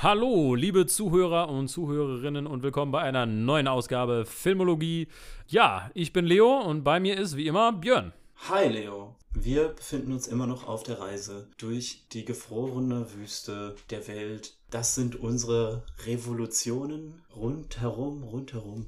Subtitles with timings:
[0.00, 5.08] Hallo, liebe Zuhörer und Zuhörerinnen und willkommen bei einer neuen Ausgabe Filmologie.
[5.48, 8.12] Ja, ich bin Leo und bei mir ist wie immer Björn.
[8.48, 9.16] Hi Leo.
[9.32, 14.56] Wir befinden uns immer noch auf der Reise durch die gefrorene Wüste der Welt.
[14.70, 18.86] Das sind unsere Revolutionen rundherum, rundherum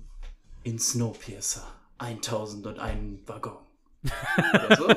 [0.63, 1.67] in Snowpiercer.
[1.99, 3.59] 1001 Waggon.
[4.77, 4.89] So.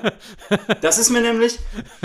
[0.82, 1.60] Das ist mir nämlich.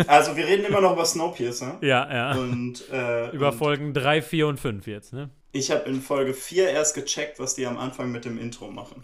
[0.07, 1.79] Also, wir reden immer noch über Snowpiercer.
[1.80, 2.33] Ja, ja.
[2.33, 5.30] Und, äh, Über Folgen 3, 4 und 5 jetzt, ne?
[5.53, 9.03] ich habe in Folge 4 erst gecheckt, was die am Anfang mit dem Intro machen.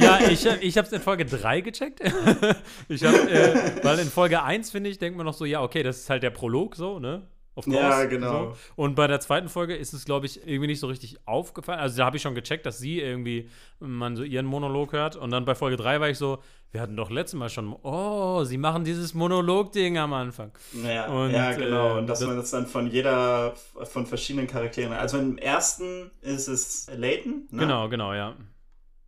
[0.00, 2.00] Ja, ich, ich habe es in Folge 3 gecheckt.
[2.88, 5.82] ich hab, äh, weil in Folge 1, finde ich, denkt man noch so, ja, okay,
[5.82, 7.22] das ist halt der Prolog so, ne?
[7.56, 8.50] Of Ja, genau.
[8.50, 8.56] So.
[8.74, 11.78] Und bei der zweiten Folge ist es, glaube ich, irgendwie nicht so richtig aufgefallen.
[11.78, 15.14] Also da habe ich schon gecheckt, dass sie irgendwie, man so ihren Monolog hört.
[15.14, 18.42] Und dann bei Folge 3 war ich so, wir hatten doch letztes Mal schon, oh,
[18.42, 20.50] sie machen dieses Monolog-Ding am Anfang.
[20.84, 21.94] Ja, Und, ja genau.
[21.94, 24.92] äh, und dass das- man das dann von jeder, von verschiedenen Charakteren.
[24.92, 27.60] Also im ersten ist es Layton, ne?
[27.60, 28.34] Genau, genau, ja.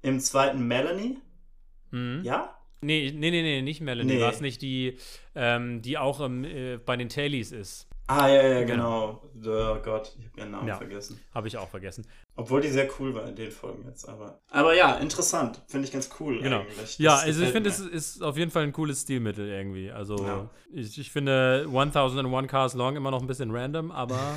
[0.03, 1.19] Im zweiten Melanie.
[1.91, 2.21] Mhm.
[2.23, 2.53] Ja?
[2.81, 4.15] Nee, nee, nee, nee, nicht Melanie.
[4.15, 4.21] Nee.
[4.21, 4.99] War es nicht die,
[5.35, 7.89] ähm, die auch ähm, äh, bei den Tailies ist?
[8.09, 9.21] Ah, ja, ja, genau.
[9.45, 10.77] Oh Gott, ich habe ihren Namen Ja.
[10.77, 11.21] vergessen.
[11.35, 12.07] Habe ich auch vergessen.
[12.37, 14.09] Obwohl die sehr cool war in den Folgen jetzt.
[14.09, 15.61] Aber, aber ja, interessant.
[15.67, 16.61] Finde ich ganz cool Genau.
[16.61, 16.99] eigentlich.
[16.99, 19.91] Ja, Das also ich finde, es ist auf jeden Fall ein cooles Stilmittel irgendwie.
[19.91, 20.51] Also Ja.
[20.73, 24.37] ich, ich finde 1001 Cars Long immer noch ein bisschen random, aber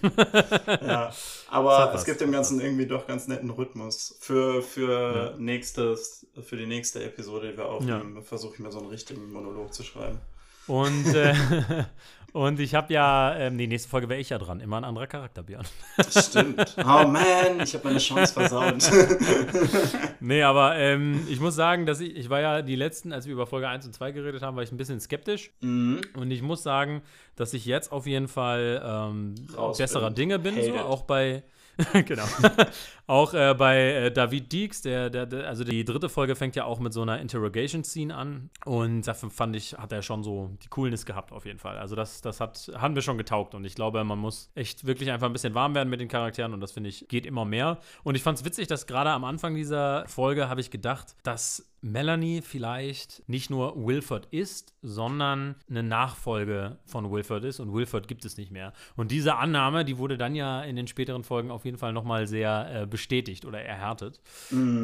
[0.80, 1.12] Ja,
[1.50, 4.16] aber es gibt dem Ganzen irgendwie doch ganz netten Rhythmus.
[4.20, 5.36] Für, für, Ja.
[5.38, 9.74] nächstes, für die nächste Episode, die wir aufnehmen, versuche ich mir so einen richtigen Monolog
[9.74, 10.18] zu schreiben.
[10.66, 11.34] und, äh,
[12.32, 14.60] und ich habe ja, ähm, die nächste Folge wäre ich ja dran.
[14.60, 15.66] Immer ein anderer Charakter, Björn.
[16.08, 16.76] Stimmt.
[16.78, 18.90] Oh man, ich habe meine Chance versaut.
[20.22, 23.32] Nee, aber ähm, ich muss sagen, dass ich, ich war ja die letzten, als wir
[23.32, 25.50] über Folge 1 und 2 geredet haben, war ich ein bisschen skeptisch.
[25.60, 26.02] mhm.
[26.14, 27.02] Und ich muss sagen,
[27.36, 29.34] dass ich jetzt auf jeden Fall ähm,
[29.76, 30.10] besserer.
[30.10, 31.42] Dinge bin, so, auch bei
[32.06, 32.24] genau.
[33.06, 36.64] auch äh, bei äh, David Deeks, der, der, der, also die dritte Folge fängt ja
[36.64, 38.50] auch mit so einer Interrogation-Scene an.
[38.64, 41.78] Und dafür fand ich, hat er schon so die Coolness gehabt, auf jeden Fall.
[41.78, 43.54] Also das, das hat, haben wir schon getaugt.
[43.54, 46.52] Und ich glaube, man muss echt wirklich einfach ein bisschen warm werden mit den Charakteren.
[46.54, 47.78] Und das finde ich, geht immer mehr.
[48.02, 51.69] Und ich fand es witzig, dass gerade am Anfang dieser Folge habe ich gedacht, dass
[51.82, 58.24] Melanie vielleicht nicht nur Wilford ist, sondern eine Nachfolge von Wilford ist und Wilford gibt
[58.24, 58.72] es nicht mehr.
[58.96, 62.26] Und diese Annahme, die wurde dann ja in den späteren Folgen auf jeden Fall nochmal
[62.26, 64.20] sehr äh, bestätigt oder erhärtet.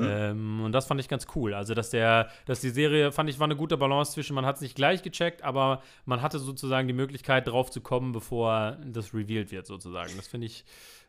[0.07, 1.53] Ähm, und das fand ich ganz cool.
[1.53, 4.57] Also, dass der, dass die Serie, fand ich, war eine gute Balance zwischen, man hat
[4.57, 9.13] es nicht gleich gecheckt, aber man hatte sozusagen die Möglichkeit, drauf zu kommen, bevor das
[9.13, 10.13] revealed wird, sozusagen.
[10.17, 10.65] Das finde ich,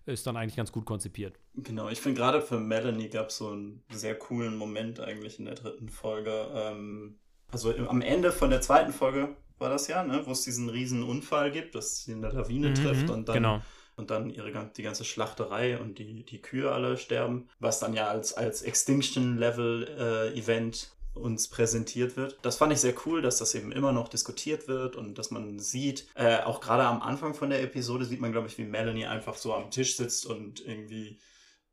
[0.08, 1.40] ist dann eigentlich ganz gut konzipiert.
[1.56, 5.46] Genau, ich finde gerade für Melanie gab es so einen sehr coolen Moment eigentlich in
[5.46, 6.50] der dritten Folge.
[6.54, 7.20] Ähm,
[7.52, 10.70] also im, am Ende von der zweiten Folge war das ja, ne, wo es diesen
[10.70, 13.62] riesen Unfall gibt, dass sie in der Lawine trifft und dann, genau.
[13.96, 18.08] und dann ihre, die ganze Schlachterei und die, die Kühe alle sterben, was dann ja
[18.08, 22.38] als, als Extinction-Level-Event uns präsentiert wird.
[22.42, 25.60] Das fand ich sehr cool, dass das eben immer noch diskutiert wird und dass man
[25.60, 29.06] sieht, äh, auch gerade am Anfang von der Episode sieht man, glaube ich, wie Melanie
[29.06, 31.20] einfach so am Tisch sitzt und irgendwie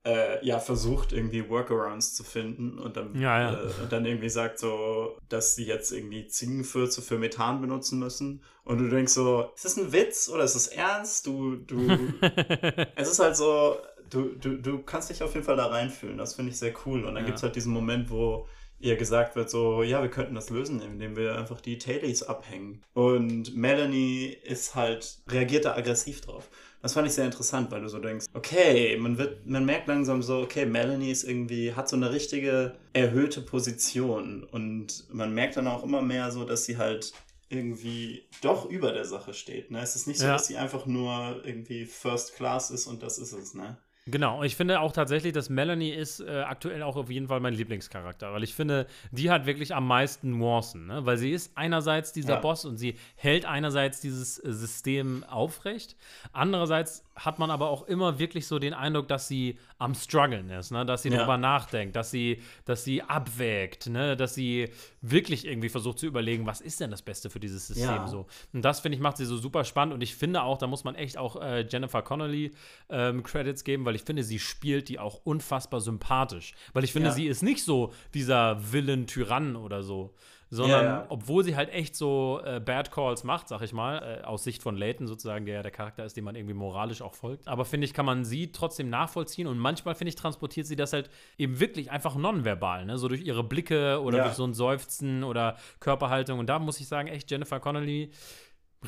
[0.06, 3.58] äh, ja, versucht irgendwie Workarounds zu finden und dann, Ja, ja.
[3.58, 8.42] Äh, und dann irgendwie sagt so, dass sie jetzt irgendwie Ziegenfürze für Methan benutzen müssen.
[8.64, 11.26] Und du denkst so, ist das ein Witz oder ist das ernst?
[11.26, 12.12] Du, du,
[12.96, 13.78] es ist halt so,
[14.10, 16.18] du, du, du kannst dich auf jeden Fall da reinfühlen.
[16.18, 17.04] Das finde ich sehr cool.
[17.06, 17.26] Und dann Ja.
[17.26, 18.46] gibt es halt diesen Moment, wo
[18.84, 22.82] ihr gesagt wird, so, ja, wir könnten das lösen, indem wir einfach die Tailies abhängen.
[22.92, 26.50] Und Melanie ist halt, reagiert da aggressiv drauf.
[26.82, 30.20] Das fand ich sehr interessant, weil du so denkst, okay, man wird, man merkt langsam
[30.22, 35.66] so, okay, Melanie ist irgendwie, hat so eine richtige erhöhte Position und man merkt dann
[35.66, 37.12] auch immer mehr so, dass sie halt
[37.48, 39.70] irgendwie doch über der Sache steht.
[39.70, 39.80] Ne?
[39.80, 40.32] Es ist nicht so, Ja.
[40.34, 43.78] dass sie einfach nur irgendwie First Class ist und das ist es, ne?
[44.06, 47.54] Genau, ich finde auch tatsächlich, dass Melanie ist äh, aktuell auch auf jeden Fall mein
[47.54, 51.06] Lieblingscharakter, weil ich finde, die hat wirklich am meisten Nuancen, ne?
[51.06, 52.40] weil sie ist einerseits dieser Ja.
[52.40, 55.96] Boss und sie hält einerseits dieses äh, System aufrecht,
[56.34, 60.72] andererseits hat man aber auch immer wirklich so den Eindruck, dass sie am struggeln ist,
[60.72, 60.84] ne?
[60.84, 61.18] dass sie Ja.
[61.18, 64.16] darüber nachdenkt, dass sie, dass sie abwägt, ne?
[64.16, 64.68] dass sie
[65.00, 68.06] wirklich irgendwie versucht zu überlegen, was ist denn das Beste für dieses System Ja.
[68.08, 68.26] so.
[68.52, 70.82] Und das finde ich macht sie so super spannend und ich finde auch, da muss
[70.82, 72.50] man echt auch äh, Jennifer Connolly
[72.90, 76.54] ähm, Credits geben, weil ich finde, sie spielt die auch unfassbar sympathisch.
[76.72, 77.14] Weil ich finde, Ja.
[77.14, 80.14] sie ist nicht so dieser Villain-Tyrann oder so.
[80.54, 81.06] Sondern, Ja, ja.
[81.08, 84.62] obwohl sie halt echt so äh, Bad Calls macht, sag ich mal, äh, aus Sicht
[84.62, 87.48] von Layton sozusagen, der ja der Charakter ist, dem man irgendwie moralisch auch folgt.
[87.48, 90.92] Aber finde ich, kann man sie trotzdem nachvollziehen und manchmal, finde ich, transportiert sie das
[90.92, 92.98] halt eben wirklich einfach nonverbal, ne?
[92.98, 94.24] So durch ihre Blicke oder Ja.
[94.24, 96.38] durch so ein Seufzen oder Körperhaltung.
[96.38, 98.10] Und da muss ich sagen, echt, Jennifer Connelly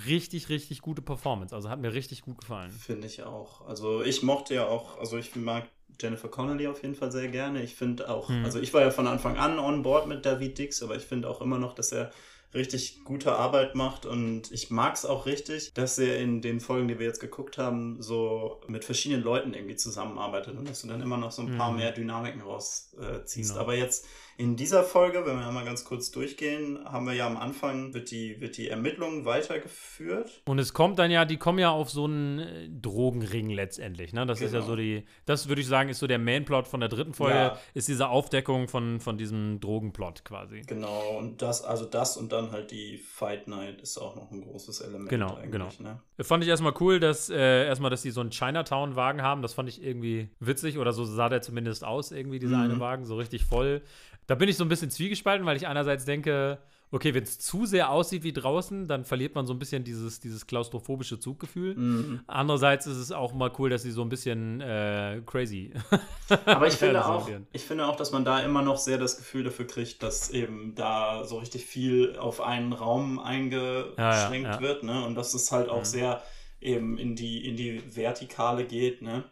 [0.07, 1.55] richtig, richtig gute Performance.
[1.55, 2.71] Also hat mir richtig gut gefallen.
[2.71, 3.67] Finde ich auch.
[3.67, 5.65] Also ich mochte ja auch, also ich mag
[6.01, 7.63] Jennifer Connelly auf jeden Fall sehr gerne.
[7.63, 8.45] Ich finde auch, hm.
[8.45, 11.29] also ich war ja von Anfang an on board mit David Dix, aber ich finde
[11.29, 12.11] auch immer noch, dass er
[12.55, 16.89] richtig gute Arbeit macht und ich mag es auch richtig, dass er in den Folgen,
[16.89, 21.03] die wir jetzt geguckt haben, so mit verschiedenen Leuten irgendwie zusammenarbeitet und dass du dann
[21.03, 21.79] immer noch so ein paar mhm.
[21.79, 22.95] mehr Dynamiken rausziehst.
[22.99, 23.61] Äh, genau.
[23.61, 24.07] Aber jetzt
[24.39, 28.11] in dieser Folge, wenn wir einmal ganz kurz durchgehen, haben wir ja am Anfang, wird
[28.11, 30.43] die, wird die Ermittlung weitergeführt.
[30.45, 34.13] Und es kommt dann ja, die kommen ja auf so einen äh, Drogenring letztendlich.
[34.13, 34.27] Ne?
[34.27, 34.47] Das genau.
[34.47, 34.71] ist ja genau.
[34.71, 37.59] so die, das würde ich sagen, ist so der Mainplot von der dritten Folge, ja.
[37.73, 40.63] ist diese Aufdeckung von, von diesem Drogenplot quasi.
[40.67, 44.43] Genau, und das, also das und dann halt die Fight Night ist auch noch ein
[44.43, 45.09] großes Element.
[45.09, 45.69] Genau, genau.
[45.79, 46.01] Ne?
[46.21, 49.41] Fand ich erstmal cool, dass äh, erstmal, dass die so einen Chinatown-Wagen haben.
[49.41, 52.65] Das fand ich irgendwie witzig oder so sah der zumindest aus, irgendwie, dieser mhm.
[52.65, 53.83] eine Wagen, so richtig voll.
[54.27, 56.59] Da bin ich so ein bisschen zwiegespalten, weil ich einerseits denke,
[56.91, 60.21] okay, wenn es zu sehr aussieht wie draußen, dann verliert man so ein bisschen dieses,
[60.21, 61.75] dieses klaustrophobische Zuggefühl.
[61.75, 62.21] Mhm.
[62.27, 65.73] Andererseits ist es auch mal cool, dass sie so ein bisschen äh, crazy.
[66.45, 69.45] Aber ich finde, auch, ich finde auch, dass man da immer noch sehr das Gefühl
[69.45, 74.61] dafür kriegt, dass eben da so richtig viel auf einen Raum eingeschränkt ja, ja, ja.
[74.61, 75.05] wird, ne?
[75.05, 75.85] Und dass es halt auch mhm.
[75.85, 76.23] sehr
[76.61, 79.25] eben in die, in die Vertikale geht, ne?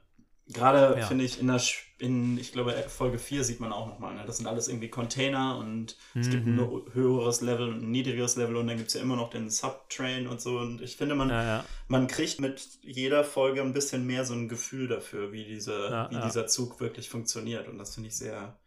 [0.46, 1.06] Gerade ja.
[1.06, 1.61] finde ich in der,
[1.99, 4.25] in, ich glaube, Folge 4 sieht man auch nochmal, ne?
[4.26, 6.20] das sind alles irgendwie Container und mhm.
[6.20, 6.82] es gibt ein mhm.
[6.93, 10.26] höheres Level und ein niedrigeres Level und dann gibt es ja immer noch den Subtrain
[10.26, 11.64] und so und ich finde, man, ja, ja.
[11.88, 16.20] man kriegt mit jeder Folge ein bisschen mehr so ein Gefühl dafür, wie, diese, wie
[16.20, 18.58] dieser Zug wirklich funktioniert und das finde ich sehr,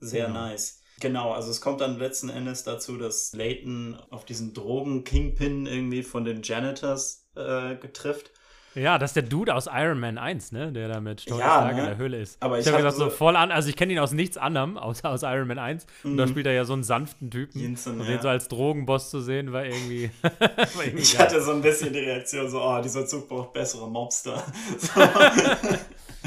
[0.00, 0.40] sehr genau.
[0.40, 0.80] nice.
[1.00, 6.24] Genau, also es kommt dann letzten Endes dazu, dass Layton auf diesen Drogen-Kingpin irgendwie von
[6.24, 8.30] den Janitors äh, getrifft
[8.76, 10.70] ja, das ist der Dude aus Iron Man 1, ne?
[10.70, 11.80] Der da mit Tony ja, Stark ne?
[11.80, 12.42] in der Höhle ist.
[12.42, 14.76] Aber ich, ich habe gesagt, so voll an, also ich kenne ihn aus nichts anderem,
[14.76, 15.86] außer aus Iron Man 1.
[16.02, 16.10] Mhm.
[16.10, 16.30] Und da mhm.
[16.30, 17.60] spielt er ja so einen sanften Typen.
[17.60, 20.10] Jensen, und den so als Drogenboss zu sehen, war irgendwie.
[20.22, 21.26] war irgendwie ich geil.
[21.26, 24.42] hatte so ein bisschen die Reaktion, so, oh, dieser Zug braucht bessere Mobster.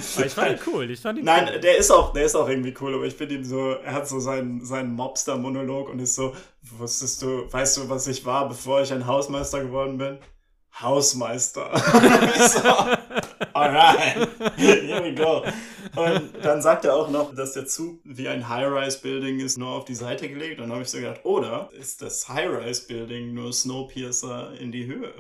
[0.02, 0.24] So.
[0.24, 0.90] ich fand ihn cool.
[0.90, 1.60] Ich fand ihn Nein, cool.
[1.60, 4.08] der ist auch, der ist auch irgendwie cool, aber ich finde ihn so, er hat
[4.08, 8.82] so seinen, seinen Mobster-Monolog und ist so, wusstest du, weißt du, was ich war, bevor
[8.82, 10.18] ich ein Hausmeister geworden bin?
[10.74, 11.72] Hausmeister.
[12.48, 12.60] so,
[13.54, 15.44] alright, here we go.
[15.96, 19.86] Und dann sagt er auch noch, dass der Zug wie ein High-Rise-Building ist, nur auf
[19.86, 20.60] die Seite gelegt.
[20.60, 25.14] Und dann habe ich so gedacht, oder ist das High-Rise-Building nur Snowpiercer in die Höhe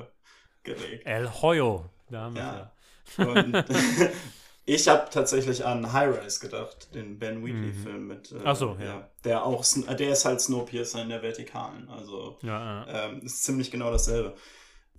[0.63, 1.05] gelegt?
[1.05, 1.85] El Hoyo.
[2.09, 2.71] Da ja.
[3.17, 3.65] Und
[4.65, 8.07] ich habe tatsächlich an High-Rise gedacht, den Ben Wheatley-Film mhm.
[8.07, 8.31] mit.
[8.31, 8.85] Äh, Ach so, ja.
[8.85, 9.09] ja.
[9.23, 11.89] Der auch, der ist halt Snowpiercer in der Vertikalen.
[11.89, 13.05] Also ja, ja.
[13.05, 14.35] Ähm, ist ziemlich genau dasselbe.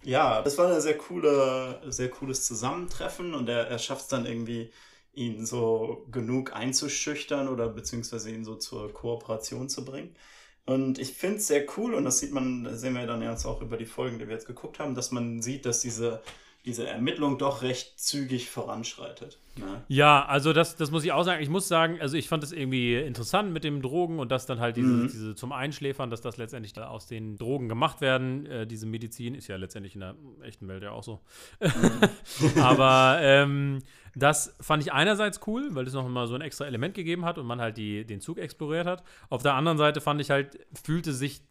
[0.02, 4.25] Ja, das war ein sehr coole, sehr cooles Zusammentreffen und er, er schafft es dann
[4.26, 4.73] irgendwie,
[5.12, 10.14] ihn so genug einzuschüchtern oder beziehungsweise ihn so zur Kooperation zu bringen.
[10.67, 13.44] Und ich finde es sehr cool und das sieht man, das sehen wir dann jetzt
[13.44, 16.23] auch über die Folgen, die wir jetzt geguckt haben, dass man sieht, dass diese
[16.64, 19.38] diese Ermittlung doch recht zügig voranschreitet.
[19.56, 19.82] Ne?
[19.88, 21.42] Ja, also das, das muss ich auch sagen.
[21.42, 24.60] Ich muss sagen, also ich fand es irgendwie interessant mit dem Drogen und dass dann
[24.60, 25.08] halt diese, mhm.
[25.08, 28.46] diese zum Einschläfern, dass das letztendlich da aus den Drogen gemacht werden.
[28.46, 31.20] Äh, diese Medizin ist ja letztendlich in der echten Welt ja auch so.
[31.60, 32.58] Mhm.
[32.62, 33.82] Aber ähm,
[34.14, 37.38] das fand ich einerseits cool, weil es noch mal so ein extra Element gegeben hat
[37.38, 39.02] und man halt die, den Zug exploriert hat.
[39.28, 41.42] Auf der anderen Seite fand ich halt, fühlte sich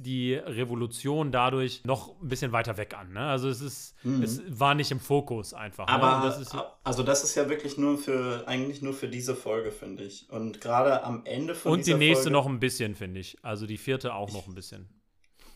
[0.00, 3.12] die Revolution dadurch noch ein bisschen weiter weg an.
[3.12, 3.20] Ne?
[3.20, 4.22] Also es ist, mhm.
[4.22, 5.86] es war nicht im Fokus einfach.
[5.86, 5.92] Ne?
[5.92, 6.26] Aber ne?
[6.26, 10.04] das ist, also das ist ja wirklich nur für, eigentlich nur für diese Folge, finde
[10.04, 10.30] ich.
[10.30, 13.36] Und gerade am Ende von Und die nächste Folge, noch ein bisschen, finde ich.
[13.42, 14.88] Also die vierte auch noch ein bisschen.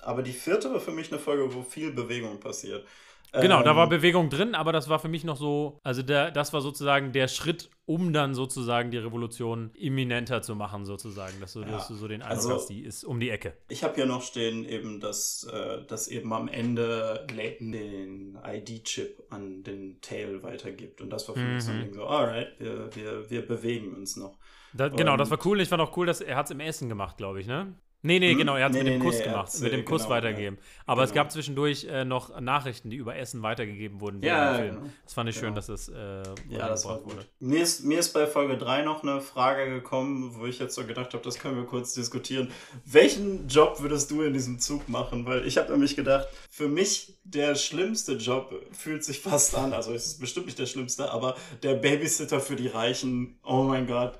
[0.00, 2.84] Aber die vierte war für mich eine Folge, wo viel Bewegung passiert.
[3.32, 6.02] Genau, ähm, da war ähm, Bewegung drin, aber das war für mich noch so, also
[6.02, 11.40] der, das war sozusagen der Schritt, um dann sozusagen die Revolution imminenter zu machen, sozusagen,
[11.40, 13.56] dass du, ja, dass du so den Eindruck also, hast, die ist um die Ecke.
[13.68, 19.24] Ich habe hier noch stehen eben, dass, äh, dass eben am Ende Layton den ID-Chip
[19.30, 21.54] an den Tail weitergibt und das war für mhm.
[21.54, 21.82] mich so ein mhm.
[21.84, 24.36] Ding so, alright, wir, wir, wir bewegen uns noch.
[24.74, 25.60] Da, genau, das war cool.
[25.60, 27.74] Ich fand auch cool, dass er hat es im Essen gemacht, glaube ich, ne?
[28.04, 28.38] Nee, nee, hm?
[28.38, 30.14] genau, er hat es nee, mit dem nee, Kuss nee, gemacht, mit dem Kuss genau,
[30.14, 30.56] weitergeben.
[30.58, 30.82] Ja.
[30.86, 31.04] Aber genau.
[31.04, 34.22] es gab zwischendurch äh, noch Nachrichten, die über Essen weitergegeben wurden.
[34.24, 34.74] Ja, Film.
[34.76, 34.90] Genau.
[35.04, 35.56] Das fand ich schön, genau.
[35.56, 37.24] dass es äh, ja, das war wurde.
[37.38, 40.84] Mir ist, mir ist bei Folge 3 noch eine Frage gekommen, wo ich jetzt so
[40.84, 42.50] gedacht habe, das können wir kurz diskutieren.
[42.84, 45.24] Welchen Job würdest du in diesem Zug machen?
[45.24, 49.94] Weil ich habe nämlich gedacht, für mich der schlimmste Job fühlt sich fast an, also
[49.94, 54.18] es ist bestimmt nicht der schlimmste, aber der Babysitter für die Reichen, oh mein Gott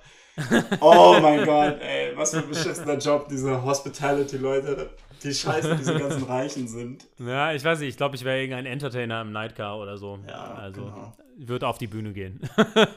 [0.81, 4.91] Oh mein Gott, ey, was für ein beschissener Job, diese Hospitality-Leute,
[5.23, 7.07] die scheiße diese ganzen Reichen sind.
[7.19, 10.19] Ja, ich weiß nicht, ich glaube, ich wäre irgendein Entertainer im Nightcar oder so.
[10.27, 11.13] Ja, also genau.
[11.37, 12.41] würde auf die Bühne gehen.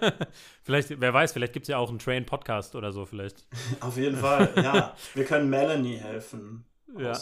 [0.63, 3.45] vielleicht, wer weiß, vielleicht gibt es ja auch einen Train-Podcast oder so, vielleicht.
[3.81, 4.95] Auf jeden Fall, ja.
[5.13, 6.63] Wir können Melanie helfen.
[6.97, 7.13] Ja.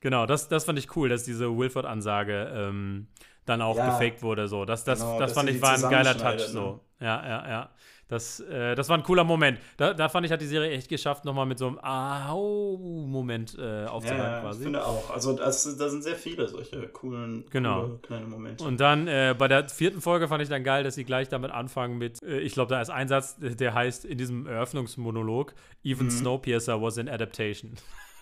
[0.00, 3.06] Genau, das, das fand ich cool, dass diese Wilford-Ansage ähm,
[3.46, 3.86] dann auch Ja.
[3.86, 4.48] gefaked wurde.
[4.48, 4.64] So.
[4.64, 6.40] Das, das, Genau, das fand ich war ein geiler Touch.
[6.48, 6.60] So.
[7.00, 7.06] ne?
[7.06, 7.70] Ja, ja, ja.
[8.06, 9.58] Das, äh, das war ein cooler Moment.
[9.78, 13.86] Da, da fand ich, hat die Serie echt geschafft, nochmal mit so einem Au-Moment äh,
[13.86, 14.62] aufzuhören ja, ich quasi.
[14.62, 15.10] finde auch.
[15.10, 17.82] Also das, da sind sehr viele solche coolen, Genau.
[17.84, 18.62] coole kleine Momente.
[18.62, 21.50] Und dann äh, bei der vierten Folge fand ich dann geil, dass sie gleich damit
[21.50, 26.10] anfangen mit, äh, ich glaube, da ist ein Satz, der heißt in diesem Eröffnungsmonolog, Even
[26.10, 27.72] Snowpiercer was an adaptation.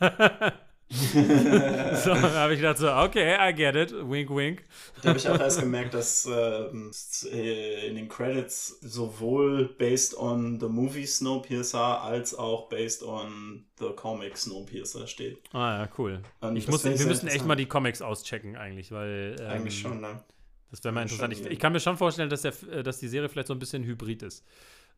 [1.14, 4.62] so, da habe ich gedacht so, okay, I get it, wink, wink.
[5.00, 6.90] Da habe ich auch erst gemerkt, dass ähm,
[7.32, 13.88] äh, in den Credits sowohl based on the movie Snowpiercer als auch based on the
[13.96, 15.38] comic Snowpiercer steht.
[15.52, 16.20] Ah ja, cool.
[16.40, 20.00] Und Ich muss, wir müssen echt mal die Comics auschecken eigentlich, weil ähm, Eigentlich schon,
[20.00, 20.22] ne?
[20.70, 21.32] das wäre mal interessant.
[21.32, 23.58] Ich, ich kann mir schon vorstellen, dass, der, äh, dass die Serie vielleicht so ein
[23.58, 24.44] bisschen hybrid ist.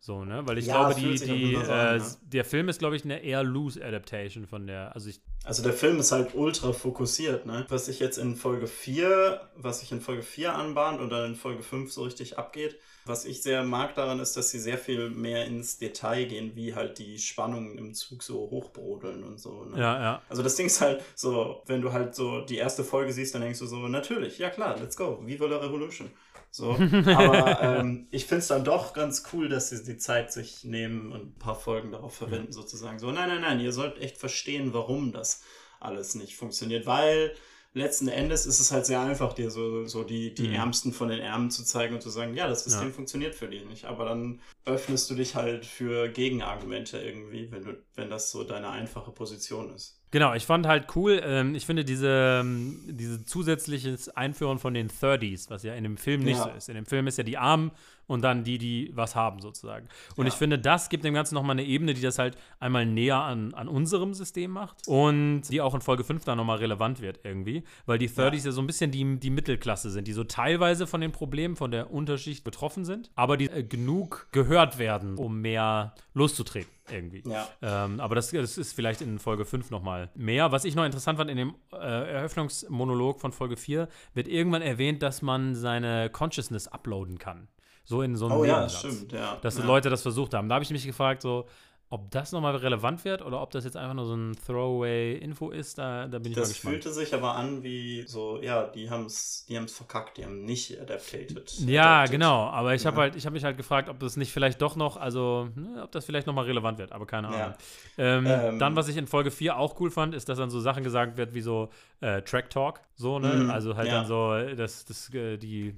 [0.04, 0.46] So, ne?
[0.46, 2.16] Weil ich Ja, glaube, die, die, an, äh, ne?
[2.20, 4.94] der Film ist, glaube ich, eine eher loose Adaptation von der.
[4.94, 7.64] Also ich Also der Film ist halt ultra fokussiert, ne?
[7.70, 11.34] Was sich jetzt in Folge 4, was sich in Folge 4 anbahnt und dann in
[11.36, 12.78] Folge 5 so richtig abgeht.
[13.06, 16.74] Was ich sehr mag daran ist, dass sie sehr viel mehr ins Detail gehen, wie
[16.74, 19.64] halt die Spannungen im Zug so hochbrodeln und so.
[19.64, 19.78] Ne?
[19.78, 20.22] Ja, ja.
[20.28, 23.42] Also das Ding ist halt so, wenn du halt so die erste Folge siehst, dann
[23.42, 26.10] denkst du so, natürlich, ja klar, let's go, Viva la Revolution.
[26.56, 26.70] So,
[27.06, 31.10] aber ähm, ich finde es dann doch ganz cool, dass sie die Zeit sich nehmen
[31.10, 33.00] und ein paar Folgen darauf verwenden, sozusagen.
[33.00, 35.42] So, nein, nein, nein, ihr sollt echt verstehen, warum das
[35.80, 37.34] alles nicht funktioniert, weil
[37.72, 40.54] letzten Endes ist es halt sehr einfach, dir so, so die, die Mhm.
[40.54, 42.94] Ärmsten von den Ärmen zu zeigen und zu sagen, ja, das System Ja.
[42.94, 43.86] funktioniert für die nicht.
[43.86, 48.70] Aber dann öffnest du dich halt für Gegenargumente irgendwie, wenn du, wenn das so deine
[48.70, 50.03] einfache Position ist.
[50.14, 54.88] Genau, ich fand halt cool, ähm, ich finde diese, ähm, diese zusätzliches Einführen von den
[54.88, 56.44] 30s, was ja in dem Film nicht Ja.
[56.44, 56.68] so ist.
[56.68, 57.72] In dem Film ist ja die Armen
[58.06, 59.88] und dann die, die was haben sozusagen.
[60.16, 60.32] Und Ja.
[60.32, 63.54] ich finde, das gibt dem Ganzen nochmal eine Ebene, die das halt einmal näher an,
[63.54, 67.64] an unserem System macht und die auch in Folge 5 dann nochmal relevant wird irgendwie,
[67.86, 71.00] weil die 30s ja, so ein bisschen die, die Mittelklasse sind, die so teilweise von
[71.00, 75.94] den Problemen von der Unterschicht betroffen sind, aber die äh, genug gehört werden, um mehr
[76.14, 77.22] loszutreten irgendwie.
[77.26, 77.48] Ja.
[77.62, 80.52] Ähm, aber das, das ist vielleicht in Folge 5 nochmal mehr.
[80.52, 85.02] Was ich noch interessant fand, in dem äh, Eröffnungsmonolog von Folge 4 wird irgendwann erwähnt,
[85.02, 87.48] dass man seine Consciousness uploaden kann.
[87.84, 89.36] So in so einem Oh ja, stimmt, ja.
[89.42, 89.66] Dass die ja.
[89.66, 90.48] Leute das versucht haben.
[90.48, 91.46] Da habe ich mich gefragt, so,
[91.90, 95.76] ob das nochmal relevant wird oder ob das jetzt einfach nur so ein Throwaway-Info ist.
[95.78, 96.72] Da, da bin ich Das mal gespannt.
[96.74, 100.44] fühlte sich aber an wie so, ja, die haben es die haben's verkackt, die haben
[100.44, 101.52] nicht adaptated.
[101.66, 102.12] Ja, adapted.
[102.12, 102.46] genau.
[102.46, 103.02] Aber ich habe Ja.
[103.02, 105.92] halt, ich habe mich halt gefragt, ob das nicht vielleicht doch noch, also, ne, ob
[105.92, 107.38] das vielleicht nochmal relevant wird, aber keine Ahnung.
[107.38, 107.56] Ja.
[107.98, 108.58] Ähm, Ähm.
[108.58, 111.16] dann, was ich in Folge 4 auch cool fand, ist, dass dann so Sachen gesagt
[111.18, 111.68] wird wie so
[112.00, 113.34] äh, Track Talk, so, ne?
[113.44, 113.98] Mhm, Also halt ja.
[113.98, 115.76] dann so, äh, das, das, äh, die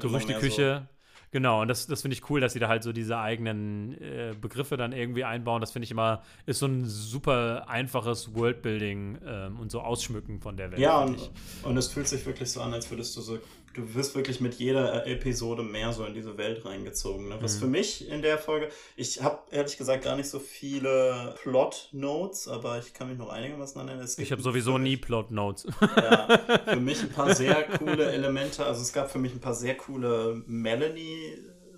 [0.00, 0.86] Gerüchteküche.
[1.36, 4.34] Genau, und das, das finde ich cool, dass sie da halt so diese eigenen äh,
[4.40, 5.60] Begriffe dann irgendwie einbauen.
[5.60, 10.56] Das finde ich immer, ist so ein super einfaches Worldbuilding ähm, und so Ausschmücken von
[10.56, 10.70] der.
[10.70, 10.80] Welt.
[10.80, 11.30] Ja, und,
[11.62, 13.38] und es fühlt sich wirklich so an, als würdest du so,
[13.76, 17.28] du wirst wirklich mit jeder Episode mehr so in diese Welt reingezogen.
[17.28, 17.36] Ne?
[17.40, 17.60] Was Mhm.
[17.60, 22.78] für mich in der Folge, ich habe ehrlich gesagt gar nicht so viele Plot-Notes, aber
[22.78, 24.02] ich kann mich noch einigermaßen erinnern.
[24.04, 25.66] Es ich habe sowieso nie Plot-Notes.
[25.96, 28.64] ja, für mich ein paar sehr coole Elemente.
[28.64, 30.42] Also es gab für mich ein paar sehr coole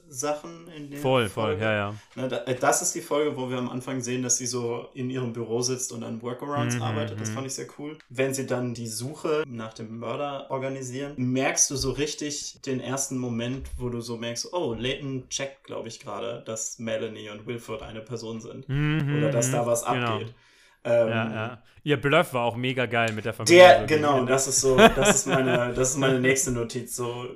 [0.09, 1.59] Melanie-Sachen in der voll, Folge.
[1.59, 2.27] voll, ja, ja.
[2.47, 5.33] Äh, Das ist die Folge, wo wir am Anfang sehen, dass sie so in ihrem
[5.33, 7.21] Büro sitzt und an Workarounds Mhm, arbeitet.
[7.21, 7.35] Das mhm.
[7.35, 7.99] fand ich sehr cool.
[8.09, 13.19] Wenn sie dann die Suche nach dem Mörder organisieren, merkst du so richtig den ersten
[13.19, 17.83] Moment, wo du so merkst, oh, Leighton checkt, glaube ich, gerade, dass Melanie und Wilford
[17.83, 18.69] eine Person sind.
[18.69, 20.21] Mhm, Oder dass da was genau.
[20.85, 21.59] Ähm, Ja, ja.
[21.85, 23.57] Ihr Bluff war auch mega geil mit der Familie.
[23.59, 26.95] Der, so genau, das ist so, das ist meine, das ist meine nächste Notiz.
[26.97, 27.29] So,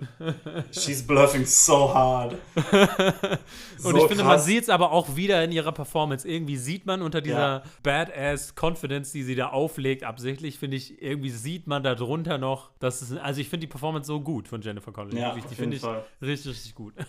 [0.72, 2.34] she's bluffing so hard.
[3.84, 6.26] Und ich finde, man sieht es aber auch wieder in ihrer Performance.
[6.28, 7.62] Irgendwie sieht man unter dieser Ja.
[7.82, 12.70] Badass Confidence, die sie da auflegt, absichtlich, finde ich, irgendwie sieht man da drunter noch,
[12.78, 15.18] dass es, also ich finde die Performance so gut von Jennifer Connelly.
[15.20, 15.82] Ja, die finde ich
[16.20, 16.94] richtig, richtig gut.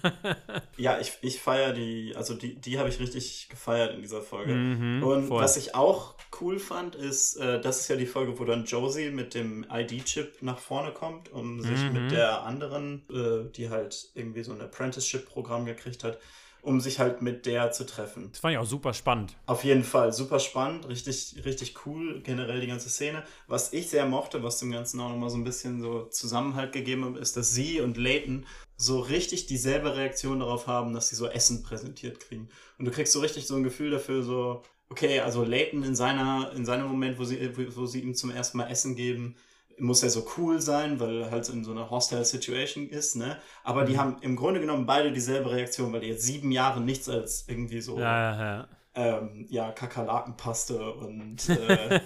[0.77, 4.53] Ja, ich, ich feiere die, also die, die habe ich richtig gefeiert in dieser Folge.
[4.53, 5.41] Mhm, Und voll.
[5.41, 9.09] was ich auch cool fand, ist, äh, das ist ja die Folge, wo dann Josie
[9.11, 11.93] mit dem ID-Chip nach vorne kommt, um sich Mhm.
[11.93, 16.19] mit der anderen, äh, die halt irgendwie so ein Apprenticeship-Programm gekriegt hat,
[16.61, 18.29] um sich halt mit der zu treffen.
[18.31, 19.35] Das fand ich auch super spannend.
[19.47, 23.23] Auf jeden Fall, super spannend, richtig, richtig cool, generell die ganze Szene.
[23.47, 27.03] Was ich sehr mochte, was dem Ganzen auch nochmal so ein bisschen so Zusammenhalt gegeben
[27.05, 28.45] hat, ist, dass sie und Leighton
[28.77, 32.49] so richtig dieselbe Reaktion darauf haben, dass sie so Essen präsentiert kriegen.
[32.79, 36.51] Und du kriegst so richtig so ein Gefühl dafür, so, okay, also Leighton in seiner,
[36.55, 39.35] in seinem Moment, wo sie, wo sie ihm zum ersten Mal Essen geben,
[39.79, 43.39] muss er so cool sein, weil er halt in so einer hostile Situation ist, ne?
[43.63, 47.09] Aber die haben im Grunde genommen beide dieselbe Reaktion, weil die jetzt sieben Jahre nichts
[47.09, 48.67] als irgendwie so Ja, ja, ja.
[48.95, 52.01] ähm, ja, Kakerlakenpaste und, äh,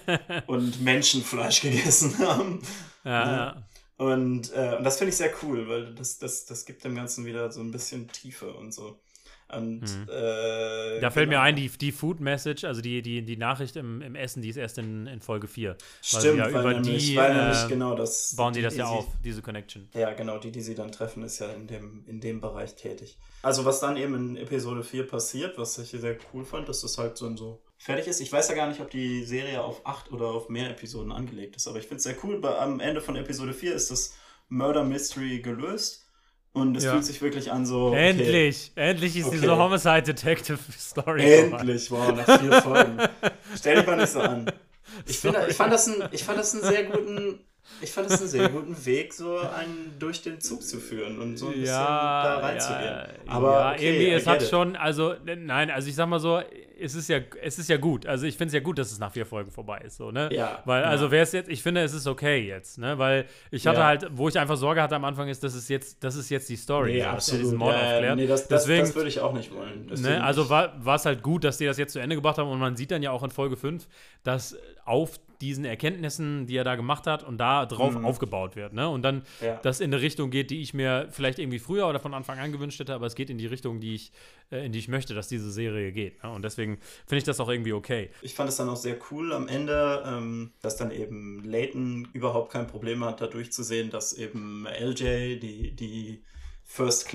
[0.46, 2.62] und Menschenfleisch gegessen haben.
[3.04, 3.32] Ja, Ja.
[3.32, 3.64] ja.
[3.98, 7.26] Und, äh, und das finde ich sehr cool, weil das, das, das gibt dem Ganzen
[7.26, 9.00] wieder so ein bisschen Tiefe und so.
[9.50, 10.10] Und Mhm.
[10.10, 11.42] äh, Da fällt mir genau.
[11.42, 14.58] ein, die, die Food Message, also die, die, die Nachricht im, im Essen, die ist
[14.58, 15.78] erst in, in Folge 4.
[16.02, 18.36] Stimmt, ja weil, über nämlich, die, weil nämlich äh, genau das.
[18.36, 19.88] Bauen die das die ja sie- auf, diese Connection.
[19.94, 23.18] Ja, genau, die, die sie dann treffen, ist ja in dem, in dem Bereich tätig.
[23.42, 26.98] Also, was dann eben in Episode 4 passiert, was ich sehr cool fand, dass das
[26.98, 28.20] halt so, so fertig ist.
[28.20, 31.56] Ich weiß ja gar nicht, ob die Serie auf acht oder auf mehr Episoden angelegt
[31.56, 32.42] ist, aber ich finde es sehr cool.
[32.42, 34.16] Bei, am Ende von Episode 4 ist das
[34.50, 36.04] Murder Mystery gelöst
[36.54, 36.92] und es Ja.
[36.94, 37.88] fühlt sich wirklich an so.
[37.88, 38.72] okay, Endlich!
[38.76, 39.38] Endlich ist Okay.
[39.40, 41.22] diese Homicide Detective Story.
[41.42, 41.58] vorbei.
[41.60, 42.98] Endlich, wow, nach vier Folgen.
[43.56, 44.52] Stell dich mal nicht so an.
[45.06, 47.40] Ich, finde, ich, fand das ein, ich fand das einen sehr guten.
[47.80, 51.38] Ich fand das einen sehr guten Weg, so einen durch den Zug zu führen und
[51.38, 52.84] so ein bisschen da reinzugehen.
[52.86, 54.50] Ja, Aber ja, okay, irgendwie, es hat it.
[54.50, 56.42] schon, also, ne- nein, also ich sag mal so,
[56.80, 58.06] es ist ja, es ist ja gut.
[58.08, 60.30] Also ich finde es ja gut, dass es nach vier Folgen vorbei ist, so, ne?
[60.32, 60.88] Ja, Weil, ja.
[60.90, 62.98] also wäre es jetzt, ich finde, es ist okay jetzt, ne?
[62.98, 63.86] Weil ich hatte Ja.
[63.86, 66.50] halt, wo ich einfach Sorge hatte am Anfang ist, das ist jetzt, das ist jetzt
[66.50, 66.94] die Story.
[66.94, 67.44] Nee, so, dass absolut.
[67.44, 68.16] diesen Mord Ja, ja, aufklärt.
[68.16, 69.86] nee, das, das, Deswegen, das würde ich auch nicht wollen.
[70.02, 72.60] Ne, also war es halt gut, dass die das jetzt zu Ende gebracht haben und
[72.60, 73.88] man sieht dann ja auch in Folge 5,
[74.24, 74.56] dass
[74.86, 78.06] auf diesen Erkenntnissen, die er da gemacht hat und da drauf Mhm.
[78.06, 78.74] aufgebaut wird.
[78.74, 78.90] Ne?
[78.90, 79.58] Und dann Ja.
[79.64, 82.52] das in eine Richtung geht, die ich mir vielleicht irgendwie früher oder von Anfang an
[82.52, 84.12] gewünscht hätte, aber es geht in die Richtung, die ich,
[84.52, 86.24] äh, in die ich möchte, dass diese Serie geht.
[86.24, 86.32] Ne?
[86.32, 88.10] Und deswegen finde ich das auch irgendwie okay.
[88.22, 92.52] Ich fand es dann auch sehr cool am Ende, ähm, dass dann eben Leighton überhaupt
[92.52, 96.24] kein Problem hat, da durchzusehen, dass eben LJ, die, die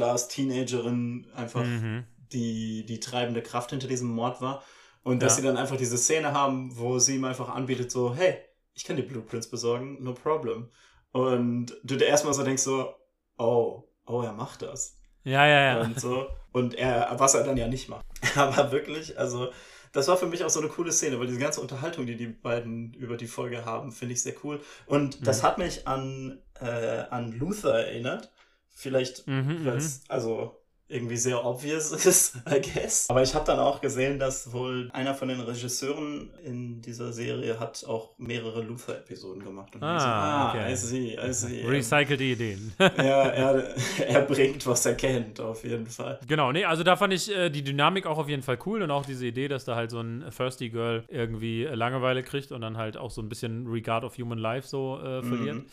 [0.03, 2.05] First-Class-Teenagerin, einfach Mhm.
[2.33, 4.63] die, die treibende Kraft hinter diesem Mord war.
[5.05, 5.43] Und dass Ja.
[5.43, 8.39] sie dann einfach diese Szene haben, wo sie ihm einfach anbietet, so, hey,
[8.75, 10.69] ich kann die Blueprints besorgen, no problem.
[11.11, 12.95] Und du dir erstmal so denkst so,
[13.37, 14.97] oh, oh, er macht das.
[15.25, 15.81] Ja, ja, ja.
[15.83, 16.27] und so.
[16.53, 18.05] Und er, was er dann ja nicht macht.
[18.37, 19.51] Aber wirklich, also,
[19.93, 22.27] das war für mich auch so eine coole Szene, weil diese ganze Unterhaltung, die die
[22.29, 24.61] beiden über die Folge haben, finde ich sehr cool.
[24.87, 25.47] Und das Mhm.
[25.47, 26.67] hat mich an, äh,
[27.11, 28.31] an Luther erinnert.
[28.71, 30.62] Vielleicht, Mhm, weil es also
[30.93, 33.09] irgendwie sehr obvious ist, I guess.
[33.09, 37.59] Aber ich habe dann auch gesehen, dass wohl einer von den Regisseuren in dieser Serie
[37.59, 39.75] hat auch mehrere Luther-Episoden gemacht.
[39.75, 40.73] Und Ah, ich so, ah okay.
[40.73, 41.67] I see, I see.
[41.67, 42.73] Recycelte Ideen.
[42.79, 43.75] er, er,
[44.07, 46.21] er bringt, was er kennt, auf jeden Fall.
[46.29, 48.91] Genau, nee, also da fand ich äh, die Dynamik auch auf jeden Fall cool und
[48.91, 52.61] auch diese Idee, dass da halt so ein Thirsty Girl irgendwie äh, Langeweile kriegt und
[52.61, 55.57] dann halt auch so ein bisschen Regard of Human Life so äh, verliert.
[55.57, 55.67] Mhm.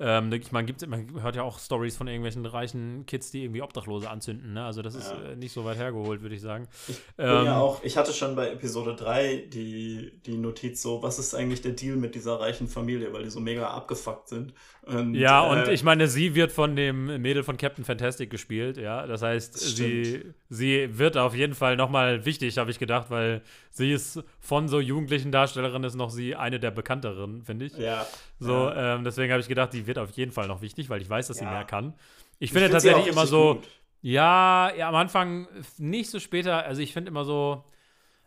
[0.00, 4.10] Ähm, ich meine, man hört ja auch Stories von irgendwelchen reichen Kids, die irgendwie Obdachlose
[4.10, 4.63] anzünden, ne?
[4.64, 5.30] Also das ist Ja.
[5.32, 6.66] äh, nicht so weit hergeholt, würde ich sagen.
[6.86, 11.18] Bin Ähm, ja auch, ich hatte schon bei Episode 3 die, die Notiz so, was
[11.18, 14.52] ist eigentlich der Deal mit dieser reichen Familie, weil die so mega abgefuckt sind.
[14.82, 18.76] Und, Ja, und äh, ich meine, sie wird von dem Mädel von Captain Fantastic gespielt,
[18.76, 19.06] ja.
[19.06, 23.92] Das heißt, sie, sie wird auf jeden Fall nochmal wichtig, habe ich gedacht, weil sie
[23.92, 27.76] ist von so jugendlichen Darstellerinnen ist noch sie eine der bekannteren, finde ich.
[27.78, 28.06] Ja.
[28.38, 28.96] So, ja.
[28.96, 31.28] ähm, deswegen habe ich gedacht, die wird auf jeden Fall noch wichtig, weil ich weiß,
[31.28, 31.50] dass sie Ja.
[31.52, 31.94] mehr kann.
[32.38, 33.68] Ich Ich finde find sie tatsächlich immer so, gut.
[34.04, 37.64] Ja, ja, am Anfang nicht so später, also ich finde immer so,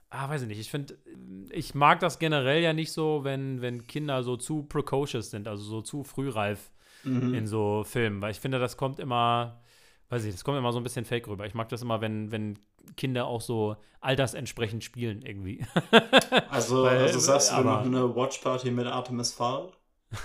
[0.09, 0.97] ah, weiß ich nicht, ich finde,
[1.51, 5.63] ich mag das generell ja nicht so, wenn, wenn Kinder so zu precocious sind, also
[5.63, 6.71] so zu frühreif
[7.03, 7.33] Mhm.
[7.35, 9.61] in so Filmen, weil ich finde, das kommt immer,
[10.09, 11.45] weiß ich, das kommt immer so ein bisschen fake rüber.
[11.45, 12.57] Ich mag das immer, wenn, wenn
[12.97, 15.63] Kinder auch so altersentsprechend spielen irgendwie.
[16.49, 19.71] Also, Weil- also sagst du, wir machen eine Watchparty mit Artemis Fowl?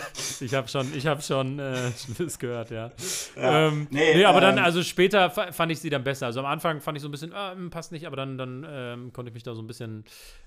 [0.40, 2.92] ich habe schon, ich habe schon äh, Schlimmes gehört, ja.
[3.34, 3.66] Ja.
[3.68, 6.26] Ähm, nee, Nee, aber dann, ähm, also später fa- fand ich sie dann besser.
[6.26, 8.66] Also am Anfang fand ich so ein bisschen, ah, hm, passt nicht, aber dann, dann
[8.68, 10.04] ähm, konnte ich mich da so ein bisschen.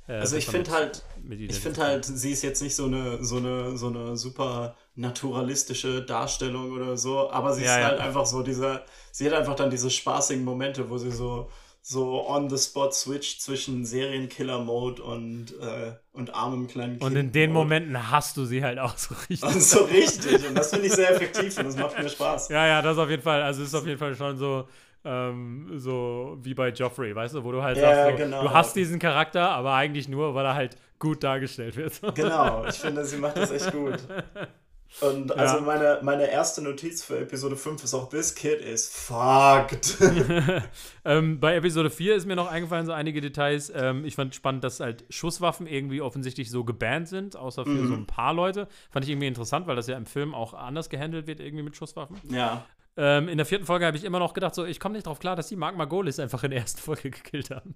[0.07, 1.03] Äh, Also ich finde halt,
[1.47, 6.03] ich finde halt, sie ist jetzt nicht so eine, so eine, so eine super naturalistische
[6.03, 7.85] Darstellung oder so, aber sie Ja, ist ja.
[7.89, 11.49] halt einfach so dieser, sie hat einfach dann diese spaßigen Momente, wo sie so,
[11.87, 17.51] so on the spot switcht zwischen Serienkiller-Mode und, äh, und armem kleinen Und in den.
[17.51, 19.43] Momenten hast du sie halt auch so richtig.
[19.43, 20.47] Und so richtig.
[20.47, 22.49] Und das finde ich sehr effektiv und das macht mir Spaß.
[22.49, 23.43] Ja, ja, das auf jeden Fall.
[23.43, 24.67] Also ist auf jeden Fall schon so,
[25.03, 28.41] ähm, so wie bei Joffrey, weißt du, wo du halt Ja, sagst, so, genau.
[28.41, 32.01] du hast diesen Charakter, aber eigentlich nur, weil er halt gut dargestellt wird.
[32.15, 33.99] Genau, ich finde, sie macht das echt gut.
[35.01, 35.61] Und also Ja.
[35.61, 39.97] meine, meine erste Notiz für Episode 5 ist auch, this kid is fucked.
[41.05, 43.71] ähm, bei Episode 4 ist mir noch eingefallen, so einige Details.
[43.75, 47.87] Ähm, ich fand spannend, dass halt Schusswaffen irgendwie offensichtlich so gebannt sind, außer für Mhm.
[47.87, 48.67] so ein paar Leute.
[48.89, 51.75] Fand ich irgendwie interessant, weil das ja im Film auch anders gehandelt wird, irgendwie mit
[51.75, 52.17] Schusswaffen.
[52.29, 52.65] ja.
[52.97, 55.19] Ähm, in der vierten Folge habe ich immer noch gedacht, so, ich komme nicht drauf
[55.19, 57.75] klar, dass die Mark Margolis einfach in der ersten Folge gekillt haben.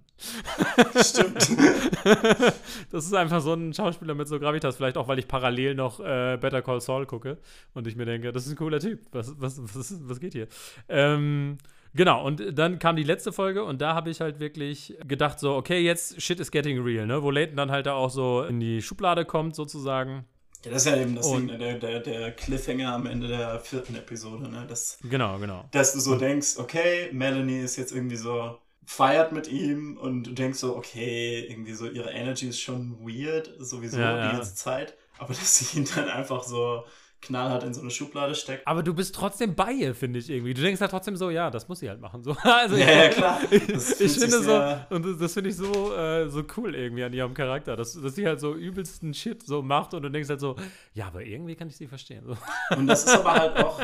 [1.02, 1.50] Stimmt.
[2.92, 6.00] Das ist einfach so ein Schauspieler mit so Gravitas, vielleicht auch, weil ich parallel noch
[6.00, 7.38] äh, Better Call Saul gucke
[7.74, 9.02] und ich mir denke, das ist ein cooler Typ.
[9.12, 10.48] Was, was, was, was geht hier?
[10.88, 11.58] Ähm,
[11.96, 15.56] Genau, und dann kam die letzte Folge und da habe ich halt wirklich gedacht, so,
[15.56, 17.24] okay, jetzt shit is getting real, ne?
[17.24, 20.26] Wo Leighton dann halt da auch so in die Schublade kommt, sozusagen.
[20.66, 21.58] Ja, das ist ja eben das Ding, ne?
[21.58, 24.66] der, der, der Cliffhanger am Ende der vierten Episode, ne?
[24.68, 25.66] Das, genau, genau.
[25.72, 28.58] Dass du so denkst, okay, Melanie ist jetzt irgendwie so,
[28.90, 33.54] feiert mit ihm und du denkst so, okay, irgendwie so, ihre Energy ist schon weird,
[33.60, 34.98] sowieso ja, die ganze Zeit.
[35.20, 36.84] Aber dass sie ihn dann einfach so
[37.22, 38.66] knallhart in so eine Schublade steckt.
[38.66, 40.54] Aber du bist trotzdem bei ihr, finde ich irgendwie.
[40.54, 42.24] Du denkst halt trotzdem so, ja, das muss sie halt machen.
[42.24, 42.36] So.
[42.44, 43.42] Also ja, ja, klar.
[43.68, 47.14] Das ich finde so, und das, das finde ich so, äh, so cool irgendwie an
[47.14, 50.40] ihrem Charakter, dass, dass sie halt so übelsten Shit so macht und du denkst halt
[50.40, 50.56] so,
[50.94, 52.26] ja, aber irgendwie kann ich sie verstehen.
[52.26, 52.38] So.
[52.76, 53.80] Und das ist aber halt auch,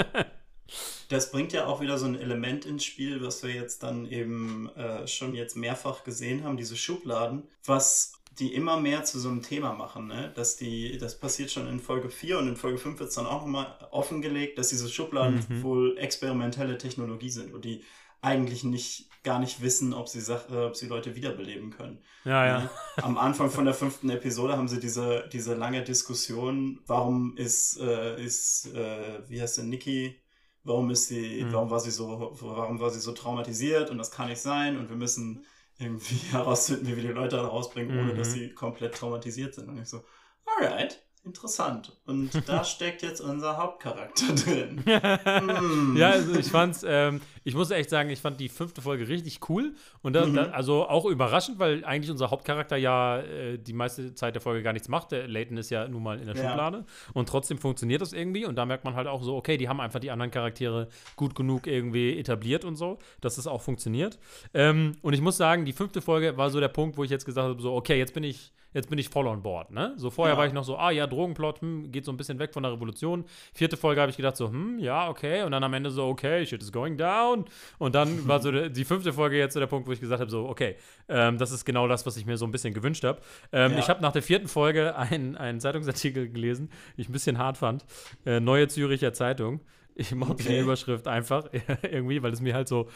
[1.10, 4.70] das bringt ja auch wieder so ein Element ins Spiel, was wir jetzt dann eben
[4.76, 9.42] äh, schon jetzt mehrfach gesehen haben, diese Schubladen, was die immer mehr zu so einem
[9.42, 10.32] Thema machen, ne?
[10.36, 13.26] Dass die, das passiert schon in Folge 4 und in Folge 5 wird es dann
[13.26, 15.64] auch nochmal offengelegt, dass diese Schubladen mhm.
[15.64, 17.84] wohl experimentelle Technologie sind und die
[18.22, 22.00] eigentlich nicht gar nicht wissen, ob sie, Sach äh, ob sie Leute wiederbeleben können.
[22.26, 22.60] Ja, ja.
[22.60, 22.70] Ne?
[22.98, 28.22] Am Anfang von der fünften Episode haben sie diese, diese lange Diskussion, warum ist, äh,
[28.24, 30.20] ist äh, wie heißt denn, Nikki,
[30.64, 31.54] warum ist sie, mhm.
[31.54, 34.90] warum war sie so, warum war sie so traumatisiert und das kann nicht sein und
[34.90, 35.46] wir müssen
[35.78, 38.18] irgendwie herausfinden, wie wir die Leute rausbringen, ohne mhm.
[38.18, 39.70] dass sie komplett traumatisiert sind.
[39.70, 40.04] Und ich so,
[40.46, 41.92] alright, interessant.
[42.06, 44.84] Und da steckt jetzt unser Hauptcharakter drin.
[44.86, 45.98] mm.
[45.98, 49.40] Ja, also ich fand's, ähm, ich muss echt sagen, ich fand die fünfte Folge richtig
[49.50, 49.74] cool.
[50.02, 50.36] Und da, mhm.
[50.36, 54.64] da, also auch überraschend, weil eigentlich unser Hauptcharakter ja äh, die meiste Zeit der Folge
[54.64, 55.12] gar nichts macht.
[55.12, 56.50] Der Leighton ist ja nun mal in der ja.
[56.50, 56.86] Schublade.
[57.14, 58.46] Und trotzdem funktioniert das irgendwie.
[58.46, 61.36] Und da merkt man halt auch so, okay, die haben einfach die anderen Charaktere gut
[61.36, 64.20] genug irgendwie etabliert und so, dass es auch funktioniert.
[64.54, 67.26] Ähm, und ich muss sagen, die fünfte Folge war so der Punkt, wo ich jetzt
[67.26, 69.94] gesagt habe, so, okay, jetzt bin ich jetzt bin ich voll on board, ne?
[69.96, 70.38] So vorher ja.
[70.38, 72.74] war ich noch so, ah ja, Drogenplot, hm, geht so ein bisschen weg von der
[72.74, 73.24] Revolution.
[73.54, 75.44] Vierte Folge habe ich gedacht so, hm, ja, okay.
[75.44, 77.46] Und dann am Ende so, okay, shit is going down.
[77.80, 80.30] Und dann war so die, fünfte Folge jetzt so der Punkt, wo ich gesagt habe,
[80.30, 80.76] so, okay,
[81.08, 83.22] ähm, das ist genau das, was ich mir so ein bisschen gewünscht habe.
[83.54, 83.80] Ähm, ja.
[83.80, 87.58] Ich habe nach der vierten Folge einen, einen Zeitungsartikel gelesen, den ich ein bisschen hart
[87.58, 87.86] fand.
[88.26, 89.62] Äh, Neue Züricher Zeitung.
[89.96, 90.50] Ich mochte okay.
[90.50, 91.48] die Überschrift einfach
[91.82, 92.90] irgendwie, weil es mir halt so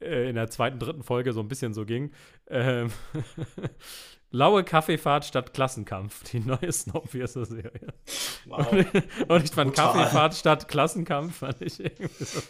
[0.00, 2.10] äh, in der zweiten, dritten Folge so ein bisschen so ging.
[2.48, 2.90] Ähm
[4.32, 7.94] Laue Kaffeefahrt statt Klassenkampf, die neue Snowpiercer-Serie.
[8.46, 8.72] Wow.
[9.28, 9.92] Und, ich fand Brutal.
[9.92, 12.40] Kaffeefahrt statt Klassenkampf, fand ich irgendwie so,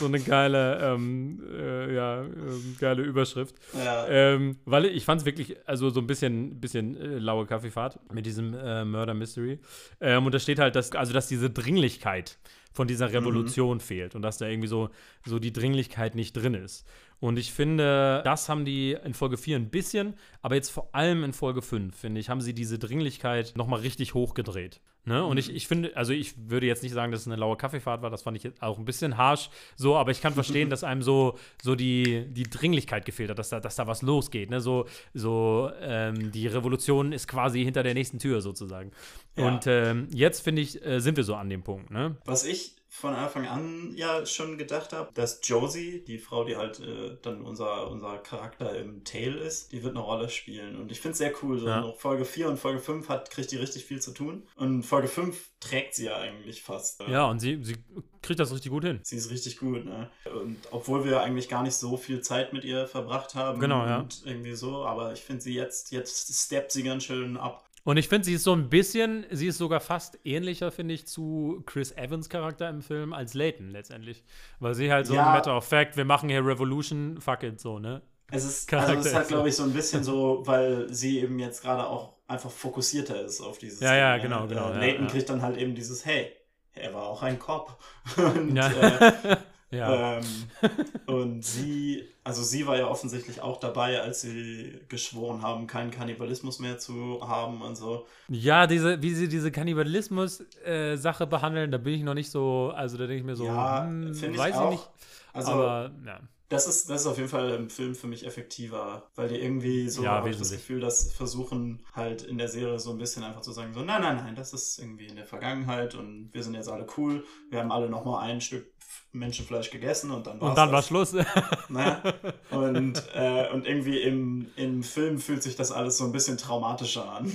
[0.00, 3.54] so eine geile, ähm, äh, ja, ähm, geile Überschrift.
[3.74, 4.08] Ja.
[4.08, 8.26] Ähm, weil ich fand es wirklich, also so ein bisschen, bisschen äh, laue Kaffeefahrt mit
[8.26, 9.60] diesem äh, Murder Mystery.
[10.00, 12.38] Ähm, und da steht halt, dass, also dass diese Dringlichkeit
[12.72, 13.14] von dieser mhm.
[13.14, 13.80] Revolution mhm.
[13.80, 14.90] fehlt und dass da irgendwie so,
[15.24, 16.86] so die Dringlichkeit nicht drin ist.
[17.20, 21.22] Und ich finde, das haben die in Folge 4 ein bisschen, aber jetzt vor allem
[21.22, 24.80] in Folge 5, finde ich, haben sie diese Dringlichkeit nochmal richtig hochgedreht.
[25.04, 25.24] Ne?
[25.24, 25.56] Und ich, mhm.
[25.56, 28.22] ich finde, also ich würde jetzt nicht sagen, dass es eine laue Kaffeefahrt war, das
[28.22, 31.38] fand ich jetzt auch ein bisschen harsh, so, aber ich kann verstehen, dass einem so,
[31.60, 34.50] so die, die Dringlichkeit gefehlt hat, dass da, dass da was losgeht.
[34.50, 34.60] Ne?
[34.60, 38.92] So, so ähm, die Revolution ist quasi hinter der nächsten Tür sozusagen.
[39.36, 39.48] Ja.
[39.48, 41.90] Und ähm, jetzt, finde ich, äh, sind wir so an dem Punkt.
[41.90, 42.16] Ne?
[42.24, 46.78] Was ich von Anfang an ja schon gedacht habe, dass Josie, die Frau, die halt
[46.80, 50.76] äh, dann unser, unser Charakter im Tail ist, die wird eine Rolle spielen.
[50.76, 51.58] Und ich finde es sehr cool.
[51.58, 51.90] So ja.
[51.96, 54.46] Folge 4 und Folge 5 hat, kriegt die richtig viel zu tun.
[54.56, 57.00] Und Folge 5 trägt sie ja eigentlich fast.
[57.00, 57.10] Äh.
[57.10, 57.76] Ja, und sie, sie
[58.20, 59.00] kriegt das richtig gut hin.
[59.04, 60.10] Sie ist richtig gut, ne?
[60.30, 63.58] Und obwohl wir eigentlich gar nicht so viel Zeit mit ihr verbracht haben.
[63.58, 64.00] Genau, ja.
[64.00, 67.64] Und irgendwie so, aber ich finde sie jetzt, jetzt steppt sie ganz schön ab.
[67.84, 71.06] Und ich finde, sie ist so ein bisschen, sie ist sogar fast ähnlicher, finde ich,
[71.06, 74.22] zu Chris Evans Charakter im Film als Layton letztendlich.
[74.60, 75.26] Weil sie halt so ja.
[75.26, 78.02] ein Matter of Fact, wir machen hier Revolution, fuck it, so, ne?
[78.30, 81.38] Es ist, also es ist halt, glaube ich, so ein bisschen so, weil sie eben
[81.38, 83.80] jetzt gerade auch einfach fokussierter ist auf dieses.
[83.80, 84.22] Ja, ja, ne?
[84.22, 84.70] genau, genau.
[84.70, 86.32] Äh, Layton ja, kriegt dann halt eben dieses, hey,
[86.72, 87.78] er war auch ein Cop.
[88.16, 88.68] Und, ja.
[88.68, 89.36] äh,
[89.72, 90.18] Ja.
[90.18, 90.24] Ähm,
[91.06, 96.58] und sie, also sie war ja offensichtlich auch dabei, als sie geschworen haben, keinen Kannibalismus
[96.58, 98.06] mehr zu haben und so.
[98.28, 102.98] Ja, diese, wie sie diese Kannibalismus-Sache äh, behandeln, da bin ich noch nicht so, also
[102.98, 104.90] da denke ich mir so, ja, hm, weiß ich, ich nicht.
[105.32, 106.20] Also, aber, ja.
[106.52, 109.88] Das ist, das ist auf jeden Fall im Film für mich effektiver, weil die irgendwie
[109.88, 113.52] so ja, das Gefühl, dass versuchen halt in der Serie so ein bisschen einfach zu
[113.52, 116.68] sagen, so nein, nein, nein, das ist irgendwie in der Vergangenheit und wir sind jetzt
[116.68, 118.66] alle cool, wir haben alle nochmal ein Stück
[119.12, 121.12] Menschenfleisch gegessen und dann war Und dann war Schluss.
[121.68, 122.02] ne?
[122.50, 127.10] und, äh, und irgendwie im, im Film fühlt sich das alles so ein bisschen traumatischer
[127.10, 127.32] an.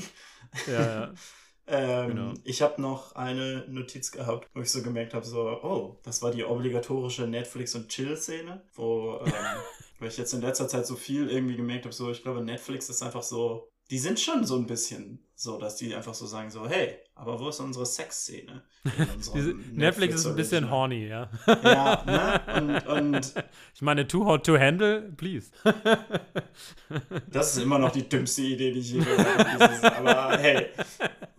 [0.67, 1.13] Ja, ja.
[1.67, 2.33] ähm, genau.
[2.43, 6.31] Ich habe noch eine Notiz gehabt, wo ich so gemerkt habe, so, oh, das war
[6.31, 9.33] die obligatorische Netflix- und Chill-Szene, wo, ähm,
[9.99, 12.89] weil ich jetzt in letzter Zeit so viel irgendwie gemerkt habe, so, ich glaube, Netflix
[12.89, 16.49] ist einfach so die sind schon so ein bisschen so, dass die einfach so sagen
[16.49, 18.63] so, hey, aber wo ist unsere Sexszene?
[19.71, 21.29] Netflix ist ein bisschen horny, ja.
[21.63, 22.41] Ja, ne?
[22.55, 23.33] Und, und
[23.75, 25.51] ich meine, too hot to handle, please.
[27.31, 29.95] das ist immer noch die dümmste Idee, die ich je gehört habe.
[29.95, 30.69] Aber hey,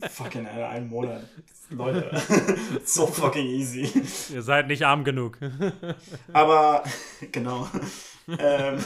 [0.08, 1.24] fucking Alter, einen Monat.
[1.70, 2.10] Leute,
[2.84, 3.90] so fucking easy.
[4.32, 5.38] Ihr seid nicht arm genug.
[6.32, 6.84] Aber,
[7.32, 7.68] genau.
[8.38, 8.78] Ähm,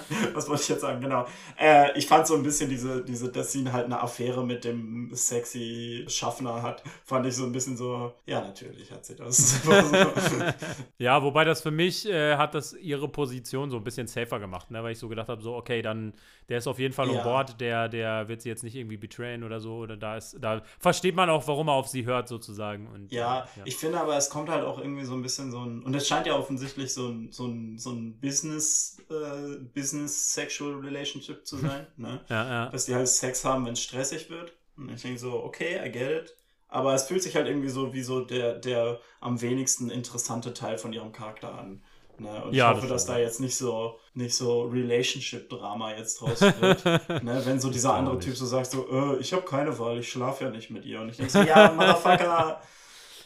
[0.34, 1.00] Was wollte ich jetzt sagen?
[1.00, 1.26] Genau.
[1.58, 5.10] Äh, ich fand so ein bisschen diese, diese, dass sie halt eine Affäre mit dem
[5.12, 9.60] sexy Schaffner hat, fand ich so ein bisschen so, ja, natürlich hat sie das.
[10.98, 14.70] ja, wobei das für mich äh, hat das ihre Position so ein bisschen safer gemacht,
[14.70, 14.82] ne?
[14.82, 16.12] weil ich so gedacht habe, so, okay, dann,
[16.48, 17.18] der ist auf jeden Fall ja.
[17.18, 20.36] an Bord, der, der wird sie jetzt nicht irgendwie betrayen oder so, oder da ist,
[20.40, 22.86] da versteht man auch, warum er auf sie hört, sozusagen.
[22.88, 25.50] Und, ja, äh, ja, ich finde aber, es kommt halt auch irgendwie so ein bisschen
[25.50, 29.58] so ein, und es scheint ja offensichtlich so ein, so ein, so ein Business, äh,
[29.82, 31.86] Business-Sexual Relationship zu sein.
[31.96, 32.20] ne?
[32.28, 32.66] ja, ja.
[32.70, 34.52] Dass die halt Sex haben, wenn es stressig wird.
[34.76, 36.36] Und ich denke so, okay, I get it.
[36.68, 40.78] Aber es fühlt sich halt irgendwie so wie so der, der am wenigsten interessante Teil
[40.78, 41.82] von ihrem Charakter an.
[42.18, 42.44] Ne?
[42.44, 46.40] Und ja, ich hoffe, das dass da jetzt nicht so, nicht so Relationship-Drama jetzt draus
[46.40, 46.84] wird.
[47.22, 47.42] ne?
[47.44, 50.44] Wenn so dieser andere Typ so sagt, so, äh, ich habe keine Wahl, ich schlafe
[50.44, 51.00] ja nicht mit ihr.
[51.00, 52.62] Und ich denke so, ja, Motherfucker.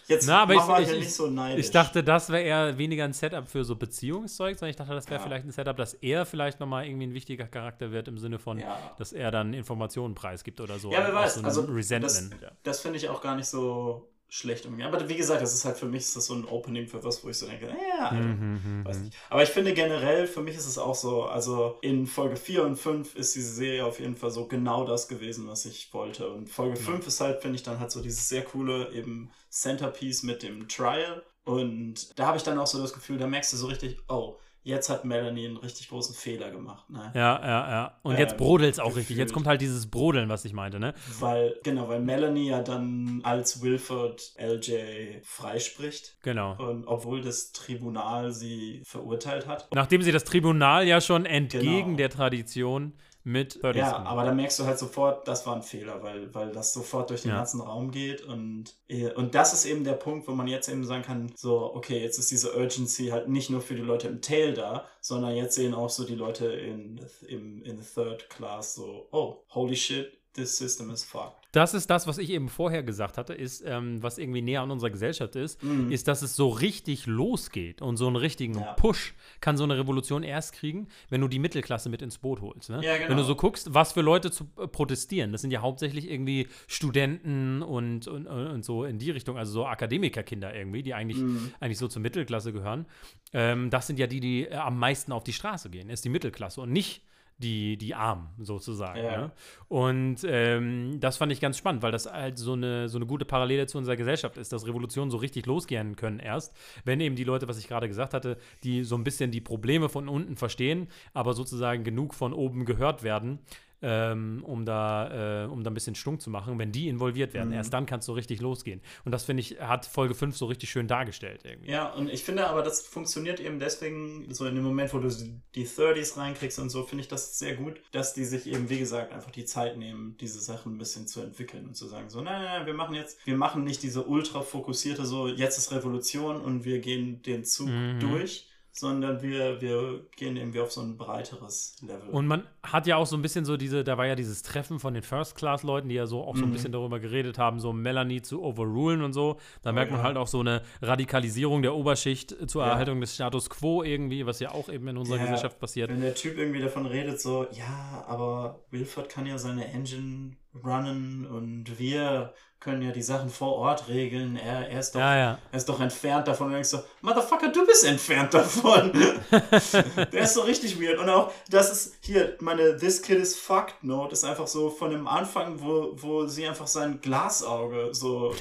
[0.09, 1.67] Jetzt Na, aber ich, ich, nicht so neidisch.
[1.67, 5.07] Ich dachte, das wäre eher weniger ein Setup für so Beziehungszeug, sondern ich dachte, das
[5.07, 5.27] wäre ja.
[5.27, 8.59] vielleicht ein Setup, dass er vielleicht nochmal irgendwie ein wichtiger Charakter wird im Sinne von,
[8.59, 8.95] ja.
[8.99, 10.93] dass er dann Informationen preisgibt oder so.
[10.93, 11.35] Ja, wer weiß.
[11.35, 12.37] So also, Resentment.
[12.41, 14.87] Das, das finde ich auch gar nicht so schlecht umgehen.
[14.87, 17.23] Aber wie gesagt, das ist halt für mich ist das so ein Opening für was,
[17.25, 19.17] wo ich so denke, ja, also, mhm, weiß nicht.
[19.31, 22.77] Aber ich finde generell, für mich ist es auch so, also in Folge 4 und
[22.77, 26.29] 5 ist diese Serie auf jeden Fall so genau das gewesen, was ich wollte.
[26.29, 26.85] Und Folge ja.
[26.85, 30.69] 5 ist halt, finde ich, dann halt so dieses sehr coole eben Centerpiece mit dem
[30.69, 31.23] Trial.
[31.45, 34.37] Und da habe ich dann auch so das Gefühl, da merkst du so richtig, oh,
[34.67, 36.91] jetzt hat Melanie einen richtig großen Fehler gemacht.
[36.91, 37.13] Ne?
[37.15, 37.99] Ja, ja, ja.
[38.03, 39.03] Und ähm, jetzt brodelt es auch gefühlt.
[39.03, 39.17] richtig.
[39.19, 40.93] Jetzt kommt halt dieses Brodeln, was ich meinte, ne?
[41.21, 46.17] Weil, genau, weil Melanie ja dann als Wilford LJ freispricht.
[46.23, 46.57] Genau.
[46.59, 49.69] Und obwohl das Tribunal sie verurteilt hat.
[49.73, 51.97] Nachdem sie das Tribunal ja schon entgegen genau.
[51.97, 52.93] der Tradition
[53.27, 53.89] mit Ferguson.
[53.89, 57.11] Ja, aber da merkst du halt sofort, das war ein Fehler, weil, weil das sofort
[57.11, 57.39] durch den ja.
[57.39, 60.85] ganzen Raum geht und, äh, und das ist eben der Punkt, wo man jetzt eben
[60.85, 64.23] sagen kann, so, okay, jetzt ist diese Urgency halt nicht nur für die Leute im
[64.23, 69.09] Tail da, sondern jetzt sehen auch so die Leute in, in, in Third Class so,
[69.11, 71.47] oh, holy shit, this system is fucked.
[71.57, 74.71] Das ist das, was ich eben vorher gesagt hatte, ist, ähm, was irgendwie näher an
[74.71, 75.91] unserer Gesellschaft ist, mhm.
[75.91, 78.75] ist, dass es so richtig losgeht und so einen richtigen ja.
[78.75, 82.69] Push kann so eine Revolution erst kriegen, wenn du die Mittelklasse mit ins Boot holst.
[82.69, 82.85] Ne?
[82.85, 83.09] Ja, genau.
[83.09, 86.47] Wenn du so guckst, was für Leute zu äh, protestieren, das sind ja hauptsächlich irgendwie
[86.67, 91.53] Studenten und, und, und so in die Richtung, also so Akademikerkinder irgendwie, die eigentlich, mhm.
[91.59, 92.85] eigentlich so zur Mittelklasse gehören.
[93.33, 96.11] Ähm, das sind ja die, die äh, am meisten auf die Straße gehen, ist die
[96.11, 97.03] Mittelklasse und nicht
[97.39, 99.03] die, die Armen sozusagen.
[99.03, 99.17] Ja.
[99.19, 99.31] Ne?
[99.69, 103.25] Und ähm, das fand ich ganz spannend, weil das halt so eine, so eine gute
[103.25, 107.25] Parallele zu unserer Gesellschaft ist, dass Revolutionen so richtig losgehen können erst, wenn eben die
[107.25, 110.89] Leute, was ich gerade gesagt hatte, die so ein bisschen die Probleme von unten verstehen,
[111.13, 113.41] aber sozusagen genug von oben gehört werden,
[113.89, 117.51] ähm, um, da, äh, um da ein bisschen stunk zu machen, wenn die involviert werden.
[117.51, 117.55] Mhm.
[117.55, 118.81] Erst dann kann es so richtig losgehen.
[119.05, 121.43] Und das, finde ich, hat Folge 5 so richtig schön dargestellt.
[121.45, 121.71] Irgendwie.
[121.71, 125.09] Ja, und ich finde aber, das funktioniert eben deswegen, so in dem Moment, wo du
[125.55, 128.81] die 30s reinkriegst und so, finde ich das sehr gut, dass die sich eben, wie
[128.81, 132.21] gesagt, einfach die Zeit nehmen, diese Sachen ein bisschen zu entwickeln und zu sagen, so,
[132.21, 135.71] nein, nein, nein wir machen jetzt, wir machen nicht diese ultra fokussierte, so, jetzt ist
[135.71, 138.01] Revolution und wir gehen den Zug mhm.
[138.01, 142.11] durch sondern wir, wir gehen irgendwie auf so ein breiteres Level.
[142.11, 144.79] Und man hat ja auch so ein bisschen so diese, da war ja dieses Treffen
[144.79, 146.53] von den First-Class-Leuten, die ja so auch so ein mhm.
[146.53, 149.39] bisschen darüber geredet haben, so Melanie zu overrulen und so.
[149.63, 150.07] Da oh, merkt man ja.
[150.07, 152.73] halt auch so eine Radikalisierung der Oberschicht zur ja.
[152.73, 155.89] Erhaltung des Status quo irgendwie, was ja auch eben in unserer ja, Gesellschaft passiert.
[155.89, 161.27] Wenn der Typ irgendwie davon redet, so, ja, aber Wilford kann ja seine Engine runnen
[161.27, 162.35] und wir
[162.67, 164.37] können ja die Sachen vor Ort regeln.
[164.37, 165.39] Er, er, ist, doch, ja, ja.
[165.53, 166.49] er ist doch entfernt davon.
[166.49, 168.91] Und denkst so, Motherfucker, du bist entfernt davon.
[170.13, 170.99] Der ist so richtig weird.
[170.99, 174.91] Und auch, das ist hier, meine This Kid is Fucked Note ist einfach so von
[174.91, 178.35] dem Anfang, wo, wo sie einfach sein Glasauge so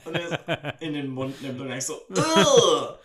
[0.78, 2.96] in den Mund nimmt und denkst so, Ugh!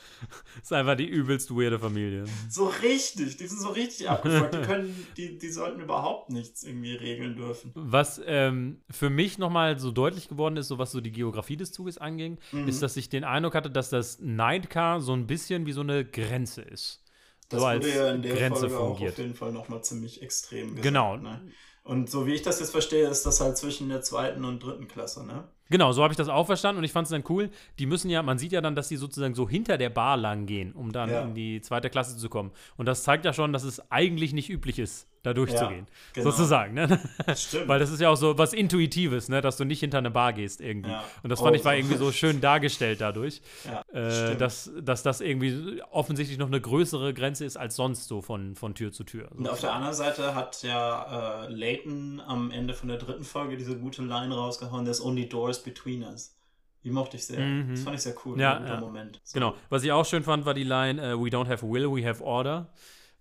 [0.55, 2.25] Das ist einfach die übelst weirde Familie.
[2.49, 4.53] So richtig, die sind so richtig abgefuckt.
[4.53, 7.71] Die können, die, die sollten überhaupt nichts irgendwie regeln dürfen.
[7.73, 11.71] Was ähm, für mich nochmal so deutlich geworden ist, so was so die Geografie des
[11.71, 12.67] Zuges anging, mhm.
[12.67, 16.05] ist, dass ich den Eindruck hatte, dass das Nightcar so ein bisschen wie so eine
[16.05, 17.03] Grenze ist.
[17.49, 19.09] Das so als wurde ja in der Grenze Folge fungiert.
[19.09, 20.83] auch auf jeden Fall nochmal ziemlich extrem gesagt.
[20.83, 21.17] Genau.
[21.17, 21.41] Ne?
[21.83, 24.87] Und so wie ich das jetzt verstehe, ist das halt zwischen der zweiten und dritten
[24.87, 25.45] Klasse, ne?
[25.69, 27.49] Genau, so habe ich das auch verstanden und ich fand es dann cool.
[27.79, 30.45] Die müssen ja, man sieht ja dann, dass die sozusagen so hinter der Bar lang
[30.45, 31.21] gehen, um dann ja.
[31.21, 32.51] in die zweite Klasse zu kommen.
[32.75, 35.85] Und das zeigt ja schon, dass es eigentlich nicht üblich ist, da durchzugehen.
[35.87, 36.31] Ja, genau.
[36.31, 36.99] Sozusagen, ne?
[37.35, 37.67] Stimmt.
[37.67, 39.41] Weil das ist ja auch so was Intuitives, ne?
[39.41, 40.89] Dass du nicht hinter eine Bar gehst irgendwie.
[40.89, 41.03] Ja.
[41.21, 41.77] Und das fand Oh, ich war so.
[41.77, 47.13] irgendwie so schön dargestellt dadurch, ja, äh, dass, dass das irgendwie offensichtlich noch eine größere
[47.13, 49.29] Grenze ist als sonst so von, von Tür zu Tür.
[49.35, 53.57] Und auf der anderen Seite hat ja äh, Leighton am Ende von der dritten Folge
[53.57, 56.35] diese gute Line rausgehauen, there's only doors between us.
[56.83, 57.39] Die mochte ich sehr.
[57.39, 57.69] Mhm.
[57.71, 58.39] Das fand ich sehr cool.
[58.39, 58.79] Ja, ja.
[58.79, 59.21] Moment.
[59.23, 59.35] So.
[59.35, 59.55] Genau.
[59.69, 62.23] Was ich auch schön fand, war die Line äh, We don't have will, we have
[62.23, 62.69] order.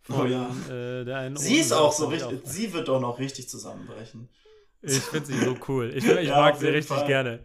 [0.08, 0.48] Oh ja.
[0.68, 4.28] äh, der einen Sie ist auch so richtig, sie wird doch noch richtig zusammenbrechen.
[4.82, 5.92] Ich finde sie so cool.
[5.94, 7.06] Ich, ich Ja, mag sie richtig Fall.
[7.06, 7.40] gerne.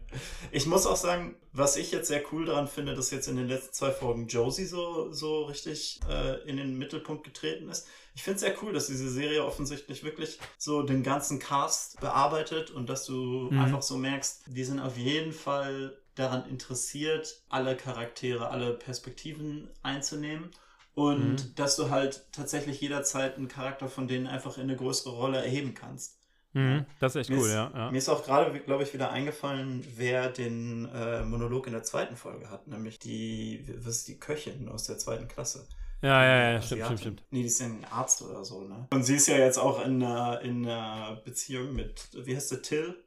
[0.52, 3.48] Ich muss auch sagen, was ich jetzt sehr cool daran finde, dass jetzt in den
[3.48, 7.88] letzten zwei Folgen Josie so, so richtig äh, in den Mittelpunkt getreten ist.
[8.16, 12.72] Ich finde es sehr cool, dass diese Serie offensichtlich wirklich so den ganzen Cast bearbeitet
[12.72, 13.60] und dass du Mhm.
[13.60, 20.52] einfach so merkst, die sind auf jeden Fall daran interessiert, alle Charaktere, alle Perspektiven einzunehmen.
[20.96, 21.56] Und Mhm.
[21.56, 25.74] dass du halt tatsächlich jederzeit einen Charakter von denen einfach in eine größere Rolle erheben
[25.76, 26.20] kannst.
[26.54, 27.72] Mhm, das ist echt Mir cool, ist, ja.
[27.76, 27.92] ja.
[27.92, 32.16] Mir ist auch gerade, glaube ich, wieder eingefallen, wer den äh, Monolog in der zweiten
[32.16, 35.68] Folge hat, nämlich die, was ist die Köchin aus der zweiten Klasse.
[36.02, 37.24] Ja, ja, ja, stimmt, stimmt, stimmt.
[37.32, 38.88] Nee, die ist ja ein Arzt oder so, ne?
[38.92, 42.62] Und sie ist ja jetzt auch in einer, in einer Beziehung mit, wie heißt der,
[42.62, 43.05] Till?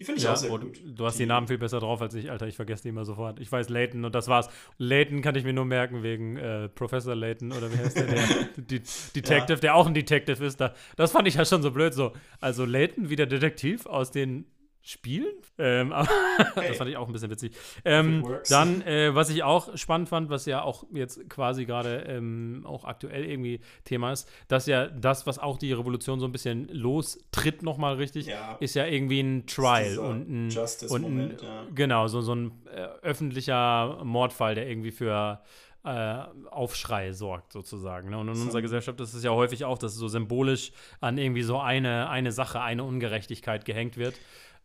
[0.00, 0.80] Die finde ich Ja, auch sehr gut.
[0.82, 2.48] du, hast die Namen viel besser drauf als ich, Alter.
[2.48, 3.38] Ich vergesse die immer sofort.
[3.38, 4.48] Ich weiß Layton und das war's.
[4.78, 8.06] Layton kann ich mir nur merken wegen äh, Professor Layton oder wie heißt der?
[8.06, 8.22] der
[8.56, 8.80] die,
[9.14, 10.58] Detective, der auch ein Detective ist.
[10.58, 11.92] Da, das fand ich ja schon so blöd.
[11.92, 12.12] So.
[12.40, 14.46] Also Layton wie der Detektiv aus den
[14.82, 15.26] Spielen?
[15.58, 16.08] Ähm, aber
[16.54, 16.68] Hey.
[16.68, 17.52] das fand ich auch ein bisschen witzig.
[17.84, 22.62] Ähm, dann, äh, was ich auch spannend fand, was ja auch jetzt quasi gerade ähm,
[22.66, 26.68] auch aktuell irgendwie Thema ist, dass ja das, was auch die Revolution so ein bisschen
[26.68, 28.56] lostritt nochmal richtig, Ja.
[28.60, 31.66] ist ja irgendwie ein Trial und ein, Justice-Moment, und ein ja.
[31.74, 35.40] genau, so, so ein äh, öffentlicher Mordfall, der irgendwie für
[35.84, 36.16] äh,
[36.50, 38.10] Aufschrei sorgt, sozusagen.
[38.10, 38.18] Ne?
[38.18, 38.44] Und in So.
[38.44, 42.32] unserer Gesellschaft ist es ja häufig auch, dass so symbolisch an irgendwie so eine, eine
[42.32, 44.14] Sache, eine Ungerechtigkeit gehängt wird.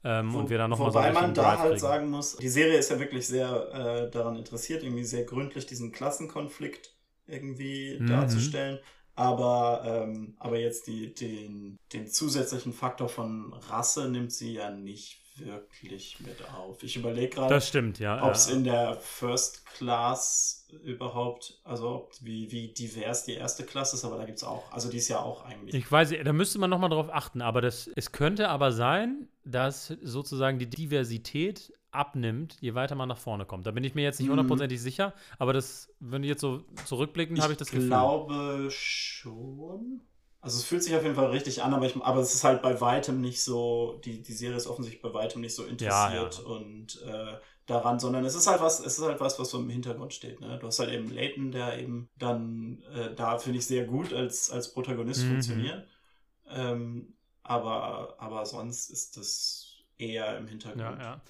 [0.06, 1.82] Ähm, Wo- und wir dann nochmal so Wobei man da Drive halt kriegen.
[1.82, 5.92] sagen muss, die Serie ist ja wirklich sehr äh, daran interessiert, irgendwie sehr gründlich diesen
[5.92, 6.96] Klassenkonflikt
[7.28, 8.08] irgendwie Mhm.
[8.08, 8.80] darzustellen.
[9.16, 15.25] Aber, ähm, aber jetzt die, den, den zusätzlichen Faktor von Rasse nimmt sie ja nicht
[15.40, 16.82] wirklich mit auf.
[16.84, 18.24] Ich überlege gerade, Das stimmt, ja.
[18.24, 18.56] ob es ja.
[18.56, 24.26] in der First Class überhaupt, also wie, wie divers die erste Klasse ist, aber da
[24.26, 25.76] gibt es auch, also die ist ja auch eigentlich.
[25.76, 29.88] Ich weiß, da müsste man nochmal drauf achten, aber das, es könnte aber sein, dass
[30.02, 33.66] sozusagen die Diversität abnimmt, je weiter man nach vorne kommt.
[33.68, 34.32] Da bin ich mir jetzt nicht Mhm.
[34.34, 37.88] hundertprozentig sicher, aber das, wenn ich jetzt so zurückblicken, habe ich das Gefühl.
[37.88, 40.02] glaube schon.
[40.46, 42.62] Also es fühlt sich auf jeden Fall richtig an, aber, ich, aber es ist halt
[42.62, 46.46] bei weitem nicht so, die, die Serie ist offensichtlich bei weitem nicht so interessiert Ja,
[46.46, 49.70] und äh, daran, sondern es ist halt was, es ist halt was, was so im
[49.70, 50.40] Hintergrund steht.
[50.42, 50.60] Ne?
[50.60, 54.52] Du hast halt eben Leighton, der eben dann äh, da, finde ich, sehr gut als,
[54.52, 55.28] als Protagonist Mhm.
[55.30, 55.88] funktioniert.
[56.50, 60.82] Ähm, aber, aber sonst ist das eher im Hintergrund.
[60.82, 61.22] Ja, ja.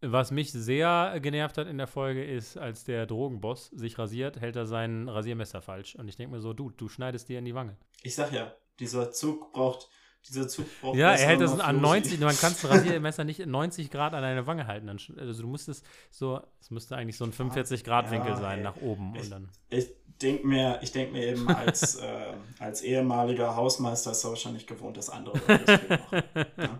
[0.00, 4.54] Was mich sehr genervt hat in der Folge ist, als der Drogenboss sich rasiert, hält
[4.54, 5.96] er sein Rasiermesser falsch.
[5.96, 7.76] Und ich denke mir so, du, du schneidest dir in die Wange.
[8.04, 9.88] Ich sag ja, dieser Zug braucht,
[10.28, 12.18] dieser Zug braucht Ja, er hält das an Mafiosi.
[12.18, 14.88] 90, man kann das Rasiermesser nicht 90 Grad an deine Wange halten.
[14.88, 18.64] Also du musstest so, es müsste eigentlich so ein 45 Grad Winkel Ja, sein ey.
[18.64, 19.48] nach oben Ich- und dann.
[19.70, 24.66] Ich denke mir, ich denk mir eben, als, äh, als ehemaliger Hausmeister ist er wahrscheinlich
[24.66, 26.22] gewohnt, dass andere das machen.
[26.56, 26.78] Ja.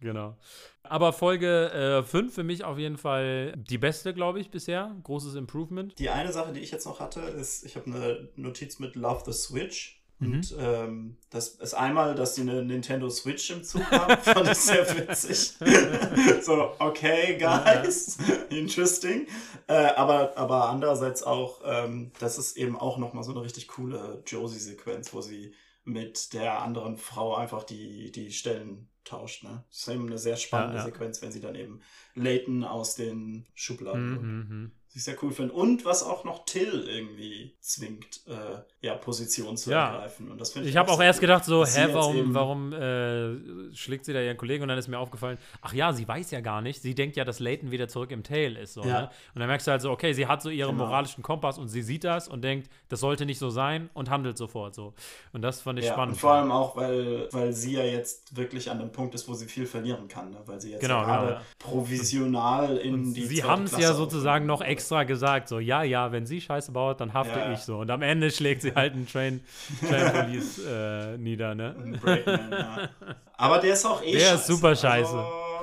[0.00, 0.36] Genau.
[0.82, 4.96] Aber Folge 5 für mich auf jeden Fall die beste, glaube ich, bisher.
[5.04, 5.96] Großes Improvement.
[5.98, 9.22] Die eine Sache, die ich jetzt noch hatte, ist, ich habe eine Notiz mit Love
[9.24, 9.99] the Switch.
[10.20, 10.34] Mhm.
[10.34, 14.58] Und ähm, das ist einmal, dass die eine Nintendo Switch im Zug haben, fand ich
[14.58, 15.54] sehr witzig.
[16.42, 18.18] so, okay, guys,
[18.50, 19.26] interesting.
[19.66, 24.22] Äh, aber, aber andererseits auch, ähm, das ist eben auch nochmal so eine richtig coole
[24.26, 25.54] Josie-Sequenz, wo sie
[25.84, 29.44] mit der anderen Frau einfach die, die Stellen tauscht.
[29.44, 29.64] Ne?
[29.70, 30.86] Das ist eben eine sehr spannende Ja, ja.
[30.86, 31.80] Sequenz, wenn sie dann eben
[32.14, 34.12] Leighton aus den Schubladen.
[34.12, 34.96] Mhm, mhm.
[34.96, 35.52] Was ich sehr cool finde.
[35.54, 39.92] Und was auch noch Till irgendwie zwingt, äh, ja, Position zu Ja.
[39.92, 40.30] ergreifen.
[40.30, 44.04] Und das finde ich Ich habe auch erst gedacht, so, hä, warum, warum äh, schlägt
[44.04, 44.62] sie da ihren Kollegen?
[44.62, 46.82] Und dann ist mir aufgefallen, ach ja, sie weiß ja gar nicht.
[46.82, 48.74] Sie denkt ja, dass Leighton wieder zurück im Tail ist.
[48.74, 49.02] So, Ja.
[49.02, 49.10] ne?
[49.34, 50.86] Und dann merkst du halt so, okay, sie hat so ihren Genau.
[50.86, 54.36] moralischen Kompass und sie sieht das und denkt, das sollte nicht so sein und handelt
[54.38, 54.94] sofort so.
[55.32, 56.14] Und das fand ich Ja, spannend.
[56.14, 59.34] und vor allem auch, weil, weil sie ja jetzt wirklich an dem Punkt ist, wo
[59.34, 60.30] sie viel verlieren kann.
[60.30, 60.38] Ne?
[60.46, 63.94] Weil sie jetzt Genau, ja gerade genau, provisional in Und die sie haben es ja
[63.94, 67.52] sozusagen noch aufgenommen extra gesagt, so, ja, ja, wenn sie Scheiße baut, dann hafte Ja,
[67.52, 67.78] ich so.
[67.78, 69.40] Und am Ende schlägt sie halt einen Train,
[69.88, 71.74] Train Police äh, nieder, ne?
[72.00, 72.88] Breakman, ja.
[73.36, 75.16] Aber der ist auch eh Der ist super scheiße.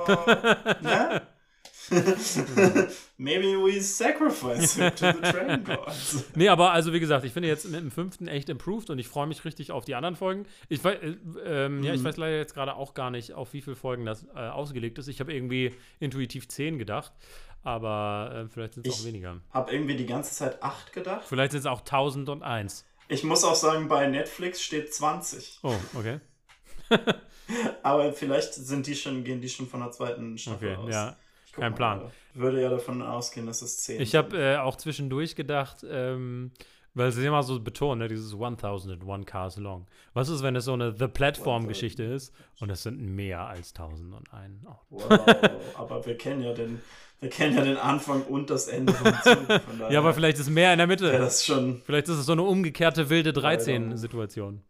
[0.06, 0.16] Also,
[0.80, 1.22] ne?
[3.16, 6.24] Maybe we sacrifice him to the train gods.
[6.34, 9.08] Nee, aber also wie gesagt, ich finde jetzt mit dem fünften echt improved und ich
[9.08, 10.44] freue mich richtig auf die anderen Folgen.
[10.68, 11.16] Ich, äh,
[11.46, 12.04] ähm, ja, ich Mhm.
[12.04, 15.08] weiß leider jetzt gerade auch gar nicht, auf wie viele Folgen das äh, ausgelegt ist.
[15.08, 17.12] Ich habe irgendwie intuitiv 10 gedacht,
[17.62, 19.40] aber äh, vielleicht sind es auch Ich- weniger.
[19.50, 21.22] Hab irgendwie die ganze Zeit 8 gedacht.
[21.26, 22.84] Vielleicht sind es auch 1001.
[23.08, 25.60] Ich muss auch sagen, bei Netflix steht 20.
[25.62, 26.20] Oh, okay.
[27.82, 30.90] Aber vielleicht sind die schon, gehen die schon von der zweiten Staffel Okay, aus.
[30.92, 31.16] ja.
[31.46, 31.98] Ich kein mal Plan.
[32.00, 32.12] gerade.
[32.34, 36.52] Würde ja davon ausgehen, dass es 10 Ich habe äh, auch zwischendurch gedacht, ähm,
[36.94, 39.86] weil sie immer so betonen, ne, dieses 1001 Cars Long.
[40.12, 44.66] Was ist, wenn es so eine The Platform-Geschichte ist und es sind mehr als 1001?
[44.66, 44.74] Oh.
[44.90, 45.20] Wow,
[45.78, 46.80] aber wir kennen ja den,
[47.20, 49.38] wir kennen ja den Anfang und das Ende vom Zug.
[49.90, 51.04] Ja, aber vielleicht ist mehr in der Mitte.
[51.10, 51.82] wäre das schon.
[51.84, 54.62] Vielleicht ist es so eine umgekehrte wilde 13-Situation.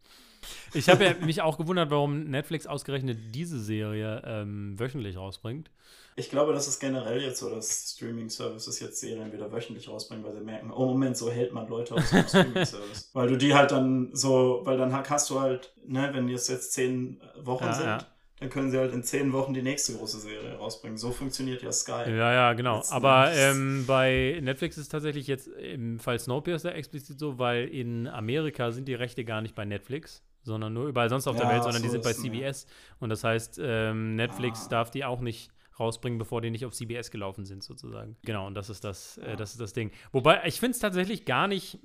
[0.73, 5.69] Ich habe ja mich auch gewundert, warum Netflix ausgerechnet diese Serie ähm, wöchentlich rausbringt.
[6.15, 10.33] Ich glaube, das ist generell jetzt so, dass Streaming-Services jetzt Serien wieder wöchentlich rausbringen, weil
[10.33, 13.09] sie merken, oh Moment, so hält man Leute aus dem Streaming-Service.
[13.13, 16.73] weil du die halt dann so, weil dann hast du halt, ne, wenn jetzt jetzt
[16.73, 18.07] zehn Wochen Ja, sind, ja.
[18.39, 20.97] Dann können sie halt in zehn Wochen die nächste große Serie rausbringen.
[20.97, 22.09] So funktioniert ja Sky.
[22.09, 22.77] Ja, ja, genau.
[22.77, 27.67] Letzten Aber ähm, bei Netflix ist es tatsächlich jetzt im Fall Snowpiercer explizit so, weil
[27.67, 31.45] in Amerika sind die Rechte gar nicht bei Netflix, sondern nur überall sonst auf der
[31.47, 32.23] Ja, Welt, sondern so die sind bei es, ja.
[32.31, 32.67] CBS.
[32.99, 34.69] Und das heißt, ähm, Netflix Ah.
[34.69, 38.17] darf die auch nicht rausbringen, bevor die nicht auf CBS gelaufen sind, sozusagen.
[38.23, 39.91] Genau, und das ist das, äh, das ist das Ding.
[40.11, 41.79] Wobei, ich finde es tatsächlich gar nicht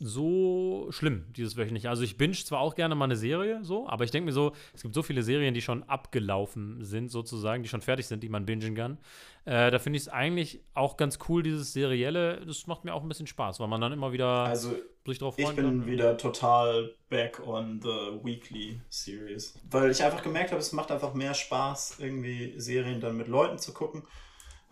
[0.00, 1.90] so schlimm, dieses wöchentliche.
[1.90, 4.52] Also ich binge zwar auch gerne mal eine Serie, so, aber ich denke mir so,
[4.74, 8.30] es gibt so viele Serien, die schon abgelaufen sind, sozusagen, die schon fertig sind, die
[8.30, 8.98] man bingen kann.
[9.44, 12.44] Äh, da finde ich es eigentlich auch ganz cool, dieses Serielle.
[12.46, 14.74] Das macht mir auch ein bisschen Spaß, weil man dann immer wieder Also
[15.06, 15.86] sich drauf Ich freuen bin kann.
[15.86, 19.54] wieder total back on the weekly series.
[19.70, 23.58] Weil ich einfach gemerkt habe, es macht einfach mehr Spaß, irgendwie Serien dann mit Leuten
[23.58, 24.02] zu gucken.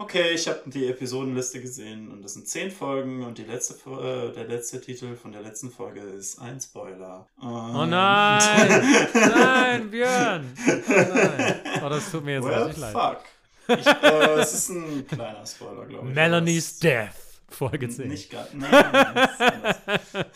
[0.00, 4.32] Okay, ich habe die Episodenliste gesehen und das sind zehn Folgen und die letzte, äh,
[4.32, 7.26] der letzte Titel von der letzten Folge ist ein Spoiler.
[7.42, 9.08] Oh nein!
[9.12, 10.54] nein, Björn!
[10.68, 11.54] Oh nein!
[11.84, 12.92] Oh, das tut mir jetzt well, richtig leid.
[12.92, 13.76] fuck.
[13.76, 16.14] Ich, äh, es ist ein kleiner Spoiler, glaube ich.
[16.14, 17.10] Melanies Death,
[17.48, 18.06] Folge es- 10.
[18.08, 18.50] Nicht ganz.
[18.54, 20.26] Nein, nein, nein,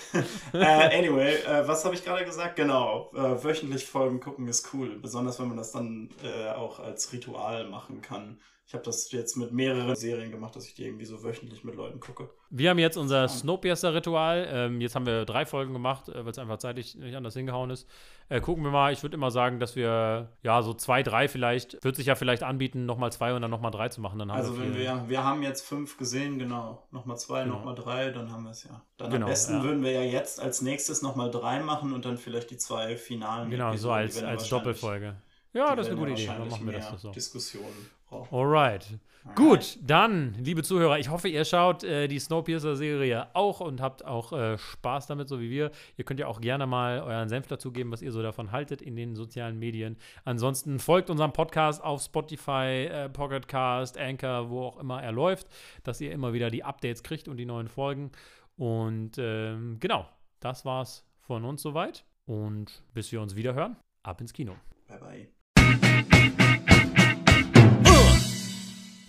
[0.55, 2.57] äh, anyway, äh, was habe ich gerade gesagt?
[2.57, 7.13] Genau, äh, wöchentlich Folgen gucken ist cool, besonders wenn man das dann äh, auch als
[7.13, 8.39] Ritual machen kann.
[8.65, 11.75] Ich habe das jetzt mit mehreren Serien gemacht, dass ich die irgendwie so wöchentlich mit
[11.75, 12.31] Leuten gucke.
[12.49, 14.49] Wir haben jetzt unser Snowpiercer-Ritual.
[14.51, 17.71] Ähm, jetzt haben wir drei Folgen gemacht, äh, weil es einfach zeitlich nicht anders hingehauen
[17.71, 17.89] ist.
[18.29, 18.93] Äh, gucken wir mal.
[18.93, 22.45] Ich würde immer sagen, dass wir, ja, so zwei, drei vielleicht, wird sich ja vielleicht
[22.45, 24.19] anbieten, nochmal zwei und dann nochmal drei zu machen.
[24.19, 24.81] Dann Also wenn vier.
[24.81, 26.87] wir, wir haben jetzt fünf gesehen, genau.
[26.93, 27.57] Nochmal zwei, Genau.
[27.57, 28.81] nochmal drei, dann haben wir es ja.
[28.97, 29.63] Dann Genau, am besten ja.
[29.65, 33.51] würden wir ja jetzt als nächstes nochmal drei machen und dann vielleicht die zwei finalen.
[33.51, 35.17] Genau, so als, als Doppelfolge.
[35.53, 36.27] Ja, das ist eine gute Idee.
[36.27, 37.11] Dann machen wir das so.
[37.11, 37.91] Diskussionen.
[38.31, 38.99] Alright.
[39.37, 44.33] Gut, dann, liebe Zuhörer, ich hoffe, ihr schaut äh, die Snowpiercer-Serie auch und habt auch
[44.33, 45.71] äh, Spaß damit, so wie wir.
[45.97, 48.97] Ihr könnt ja auch gerne mal euren Senf dazugeben, was ihr so davon haltet in
[48.97, 49.97] den sozialen Medien.
[50.25, 55.47] Ansonsten folgt unserem Podcast auf Spotify, äh, Pocketcast, Anchor, wo auch immer er läuft,
[55.85, 58.11] dass ihr immer wieder die Updates kriegt und die neuen Folgen.
[58.57, 60.09] Und ähm, genau,
[60.41, 62.05] das war's von uns soweit.
[62.27, 64.57] Und bis wir uns wieder hören, ab ins Kino.
[64.89, 66.42] Bye bye.